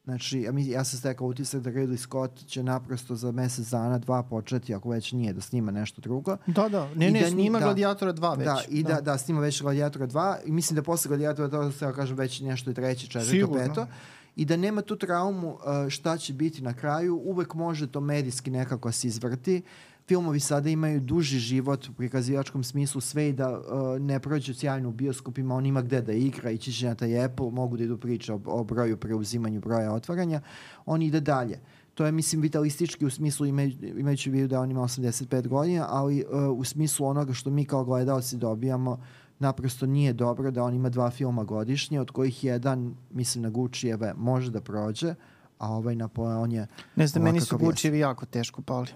[0.03, 3.97] Znači, ja, mi, ja sam stekao utisak da Ridley Scott će naprosto za mesec dana,
[3.97, 6.37] dva početi, ako već nije, da snima nešto drugo.
[6.47, 6.89] Da, da.
[6.95, 7.65] Ne, I ne, da ni- snima da.
[7.65, 8.45] Gladiatora 2 već.
[8.45, 11.93] Da, i da, da, snima već Gladiatora 2 i mislim da posle Gladiatora 2, da
[11.93, 13.67] kažem, već nešto i treće, četvrto, Sigurno.
[13.67, 13.87] peto.
[14.35, 18.51] I da nema tu traumu uh, šta će biti na kraju, uvek može to medijski
[18.51, 19.61] nekako se izvrti.
[20.07, 23.65] Filmovi sada imaju duži život u prikazivačkom smislu, sve i da uh,
[23.99, 27.51] ne prođe sjajno u bioskopima, on ima gde da igra, ići će na taj Apple,
[27.51, 30.41] mogu da idu priče o, o broju preuzimanju broja otvaranja,
[30.85, 31.59] on ide dalje.
[31.93, 36.23] To je, mislim, vitalistički u smislu imaj, imajući vidu da on ima 85 godina, ali
[36.23, 38.99] uh, u smislu onoga što mi kao gledalci dobijamo,
[39.39, 44.13] naprosto nije dobro da on ima dva filma godišnje, od kojih jedan, mislim na Gučijeve,
[44.17, 45.15] može da prođe,
[45.57, 47.57] a ovaj Napoleon je Ne znam, meni su.
[47.57, 48.87] Gučevi jako teško pali.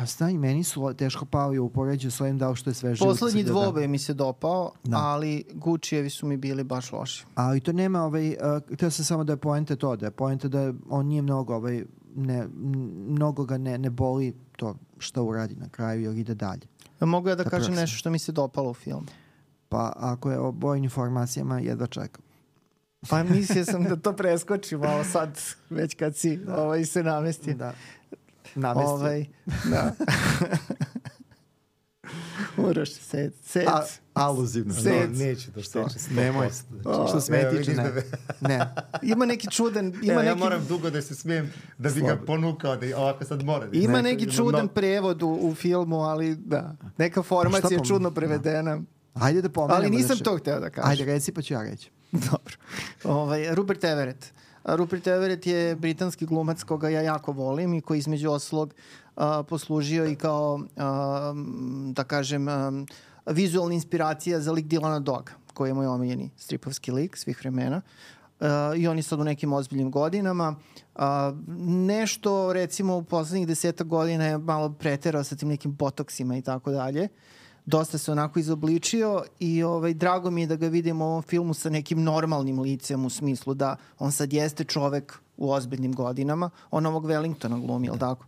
[0.00, 2.74] Pa sta i meni su teško pali u poređu s ovim da li što je
[2.74, 3.10] sve život.
[3.10, 3.60] Poslednji gleda.
[3.60, 4.96] dvoboj mi se dopao, Da.
[4.96, 7.24] ali Gučijevi su mi bili baš loši.
[7.34, 8.36] Ali to nema, ovaj, uh,
[8.74, 11.54] htio sam samo da je poente to, da je poente da je, on nije mnogo,
[11.54, 11.84] ovaj,
[12.14, 12.46] ne,
[13.08, 16.62] mnogo ga ne, ne boli to šta uradi na kraju jer ide dalje.
[17.00, 17.80] Mogu ja da Da kažem prosim.
[17.80, 19.06] nešto što mi se dopalo u filmu?
[19.68, 22.22] Pa ako je o bojnim informacijama, jedva čekam.
[23.10, 25.38] Pa mislio sam da to preskoči malo sad,
[25.70, 27.54] već kad si ovaj, se namesti.
[27.54, 27.72] Da.
[28.54, 28.86] Namesti.
[28.86, 29.26] Ovaj,
[29.64, 29.92] da.
[32.58, 33.66] Uroš, sed, sed.
[33.66, 33.82] A,
[34.14, 34.74] aluzivno.
[34.74, 35.18] Se- Ne, Sec.
[35.18, 35.88] neću da Što?
[35.88, 36.14] steče 100%.
[36.14, 36.48] Nemoj.
[36.72, 37.90] Znači, Što se mene evo, tiče, vidiš ne.
[37.92, 38.74] da- Ne.
[39.12, 42.06] Ima neki čudan, ima Evo, ja neki, moram dugo da se smijem da bi ga
[42.06, 42.26] Slobodno.
[42.26, 43.66] ponukao da ovako sad mora.
[43.66, 47.68] da- ima Ne, neki čudan mnogo- prevod u, u filmu, ali da, neka Pa formacija
[47.70, 48.80] je pom- čudno prevedena.
[49.14, 49.76] Ajde da pomenemo.
[49.76, 50.90] Ali nisam znači- to hteo da kažem.
[50.90, 51.90] Ajde, reci pa ću ja reći.
[52.12, 52.56] Dobro.
[53.06, 54.26] Ovaj, Rupert Everett.
[54.64, 58.74] Rupert Everett je britanski glumac koga ja jako volim i koji između oslog
[59.16, 61.34] a, poslužio i kao, a,
[61.92, 62.72] da kažem, a,
[63.26, 67.82] vizualna inspiracija za lik Dilana Doga, koji je moj omiljeni stripovski lik svih vremena.
[68.40, 68.46] Uh,
[68.76, 70.56] I on je sad u nekim ozbiljnim godinama.
[70.94, 71.02] Uh,
[71.66, 76.70] nešto, recimo, u poslednjih deseta godina je malo preterao sa tim nekim botoksima i tako
[76.70, 77.08] dalje.
[77.66, 81.54] Dosta se onako izobličio i ovaj, drago mi je da ga vidimo u ovom filmu
[81.54, 86.50] sa nekim normalnim licem u smislu da on sad jeste čovek u ozbiljnim godinama.
[86.70, 88.26] On ovog Wellingtona glumi, jel tako?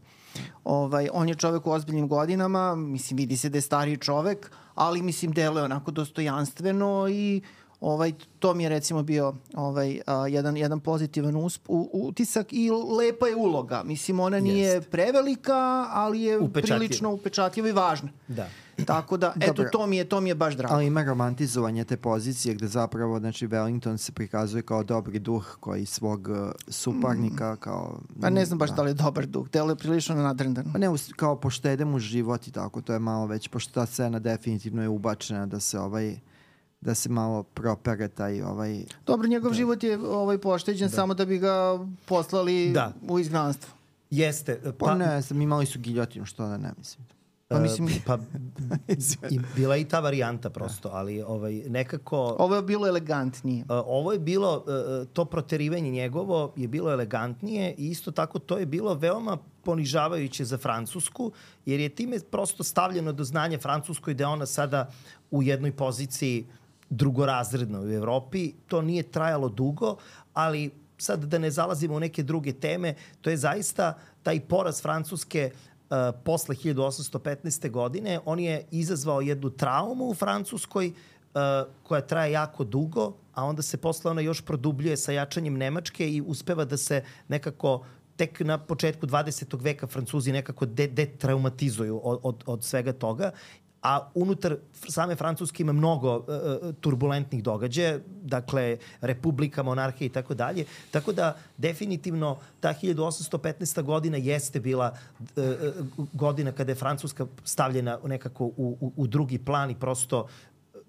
[0.65, 5.03] Ovaj, on je čovek u ozbiljnim godinama, mislim, vidi se da je stariji čovek, ali
[5.03, 7.43] mislim, deluje onako dostojanstveno i
[7.83, 12.71] ovaj, to mi je recimo bio ovaj, a, jedan, jedan pozitivan usp, u, utisak i
[12.71, 13.83] lepa je uloga.
[13.85, 14.91] Mislim, ona nije Jeste.
[14.91, 16.79] prevelika, ali je Upečatljiva.
[16.79, 18.09] prilično upečatljiva i važna.
[18.29, 18.49] Da.
[18.87, 19.71] Tako da, eto, Dobro.
[19.73, 20.75] to mi je, to mi je baš drago.
[20.75, 25.87] Ali ima romantizovanje te pozicije gde zapravo znači Wellington se prikazuje kao dobri duh koji
[25.87, 26.37] svog uh,
[26.69, 28.01] suparnika kao...
[28.21, 30.65] Pa ne znam baš da, li je dobar duh, deluje prilično nadrendan.
[30.73, 34.19] Pa ne, kao poštede mu život i tako, to je malo već, pošto ta scena
[34.19, 36.17] definitivno je ubačena da se ovaj
[36.83, 41.39] da se malo propere taj ovaj Dobro, njegov život je ovaj pošteđen samo da bi
[41.39, 42.93] ga poslali Da.
[43.09, 43.75] u izgnanstvo.
[44.11, 44.61] Jeste.
[44.79, 47.07] pa, ne znam, imali su giljotinu, što da ne mislim.
[47.49, 48.19] Pa mislim- E, pa
[49.31, 53.63] i bila je i ta varijanta prosto, ali ovaj nekako Ovo je bilo elegantnije.
[53.63, 58.59] Uh, ovo je bilo, uh, to proterivanje njegovo je bilo elegantnije i isto tako to
[58.59, 61.33] je bilo veoma ponižavajuće za Francusku,
[61.67, 64.91] jer je time prosto stavljeno do znanja Francuskoj da ona sada
[65.31, 66.47] u jednoj poziciji
[66.93, 68.53] drugorazredna u Evropi.
[68.69, 69.97] To nije trajalo dugo,
[70.35, 75.51] ali sad da ne zalazimo u neke druge teme, to je zaista taj poraz Francuske
[75.51, 77.71] uh, posle 1815.
[77.71, 81.41] godine, on je izazvao jednu traumu u Francuskoj uh,
[81.83, 86.21] koja traje jako dugo, a onda se posle ona još produbljuje sa jačanjem Nemačke i
[86.21, 87.85] uspeva da se nekako
[88.17, 89.63] tek na početku 20.
[89.63, 91.09] veka Francuzi nekako de
[92.03, 93.31] od, od, od svega toga
[93.83, 94.57] a unutar
[94.89, 96.25] same Francuske ima mnogo uh,
[96.81, 100.65] turbulentnih događaja, dakle, republika, monarhija i tako dalje.
[100.91, 103.83] Tako da, definitivno, ta 1815.
[103.83, 105.45] godina jeste bila uh,
[106.13, 110.27] godina kada je Francuska stavljena nekako u, u, u drugi plan i prosto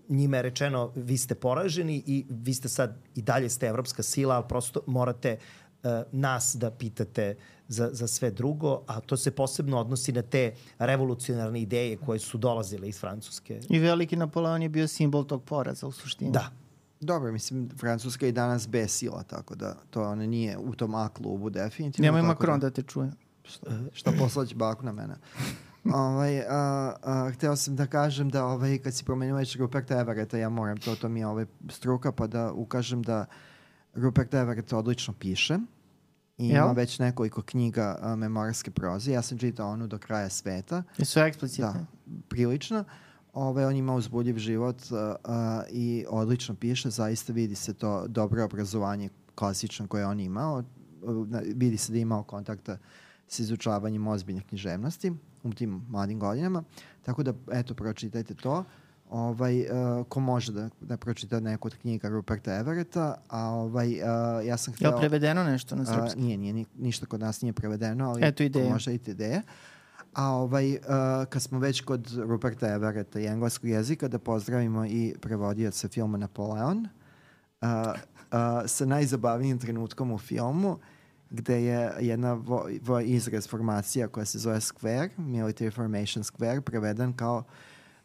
[0.10, 4.36] njima je rečeno vi ste poraženi i vi ste sad i dalje ste evropska sila,
[4.36, 5.63] ali prosto morate uh,
[6.12, 7.36] nas da pitate
[7.68, 12.38] za, za sve drugo, a to se posebno odnosi na te revolucionarne ideje koje su
[12.38, 13.60] dolazile iz Francuske.
[13.70, 16.32] I veliki Napoleon je bio simbol tog poraza u suštini.
[16.32, 16.52] Da,
[17.04, 20.96] Dobro, mislim, Francuska je i danas bez sila, tako da to ona nije u tom
[20.96, 22.06] A klubu definitivno.
[22.06, 23.12] Nemoj tako Macron da te čuje.
[23.44, 25.16] Šta, šta poslać baku na mene.
[25.94, 30.38] ovaj, a, a, hteo sam da kažem da ovaj, kad si promenio već Ruperta Everetta,
[30.38, 33.26] ja moram, to, to mi je ovaj struka, pa da ukažem da
[33.94, 35.58] Rupert Everett odlično piše
[36.38, 36.64] i Jel?
[36.64, 39.12] ima već nekoliko knjiga a, memorske proze.
[39.12, 40.84] Ja sam čitao onu do kraja sveta.
[40.98, 41.66] I su eksplicitne.
[41.66, 41.86] Da,
[42.30, 42.84] prilično.
[43.34, 45.36] Ove, on ima uzbudljiv život uh, uh,
[45.72, 50.64] i odlično piše, zaista vidi se to dobro obrazovanje klasično koje je on imao.
[51.02, 52.78] Uh, na- vidi se da je imao kontakta
[53.28, 55.14] s izučavanjem ozbiljne književnosti
[55.44, 56.64] u tim mladim godinama.
[57.02, 58.64] Tako da, eto, pročitajte to.
[59.14, 59.68] Ovaj, uh,
[60.10, 64.00] ko može da, da pročita neku od knjiga Ruperta Everetta, a ovaj, uh,
[64.46, 64.92] ja sam Je hteo...
[64.92, 66.22] li prevedeno nešto na A, srpski?
[66.22, 68.66] nije, nije, ni- ništa kod nas nije prevedeno, ali Eto ideje.
[68.66, 69.42] ko može ite ideje.
[70.14, 70.80] A ovaj, uh,
[71.30, 76.78] kad smo već kod Ruperta Everetta i engleskog jezika, da pozdravimo i prevodioca filma Napoleon
[76.78, 77.96] uh, uh,
[78.66, 80.78] sa najzabavnijim trenutkom u filmu,
[81.30, 87.14] gde je jedna vo, vo izraz formacija koja se zove Square, Military Formation Square, preveden
[87.14, 87.44] kao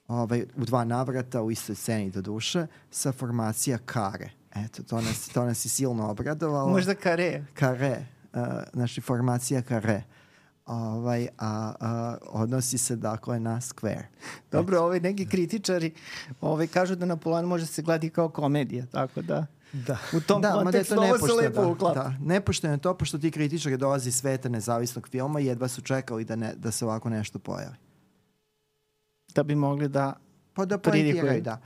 [0.08, 4.30] ovaj, u dva navrata u istoj sceni do duše, sa formacija kare.
[4.54, 6.68] Eto, to nas, to nas je silno obradovalo.
[6.68, 7.44] Možda kare.
[7.54, 8.40] Kare, uh,
[8.72, 10.02] znači formacija kare.
[10.66, 14.04] Ovaj, a, a odnosi se dakle na square.
[14.52, 15.94] Dobro, ovaj neki kritičari
[16.40, 19.98] ovaj, kažu da Napoleon može se gledati kao komedija, tako da da.
[20.16, 22.02] u tom da, kontekstu to ovo se lepo Da, uklapa.
[22.02, 25.80] da, nepošteno je to, pošto ti kritičari dolazi iz sveta nezavisnog filma i jedva su
[25.80, 27.76] čekali da, ne, da se ovako nešto pojavi.
[29.38, 30.12] Da bi mogli da...
[30.54, 31.60] Pa da poentiraju, da.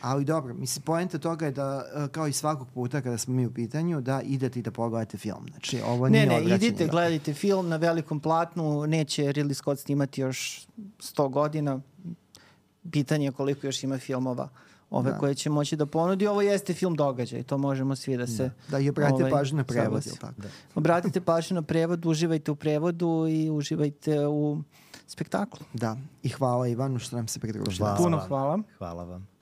[0.00, 3.46] Ali dobro, mislim, poenta toga je da, e, kao i svakog puta kada smo mi
[3.46, 5.46] u pitanju, da idete i da pogledate film.
[5.50, 6.90] Znači, ovo Ne, nije ne, idite, da.
[6.90, 10.66] gledajte film na velikom platnu, neće Ridley Scott snimati još
[10.98, 11.80] 100 godina.
[12.92, 14.48] Pitanje je koliko još ima filmova
[14.90, 15.18] ove Da.
[15.18, 16.26] koje će moći da ponudi.
[16.26, 18.50] Ovo jeste film događaj, to možemo svi da se...
[18.68, 20.40] Da, i obratite ovaj, pažnju na prevod, jel tako?
[20.42, 20.48] Da.
[20.74, 24.58] Obratite pažnju na prevod, uživajte u prevodu i uživajte u
[25.08, 25.66] spektaklu.
[25.72, 27.88] Da, i hvala Ivanu što nam se pridružila.
[27.88, 28.58] Hvala Puno hvala.
[28.78, 29.37] Hvala vam.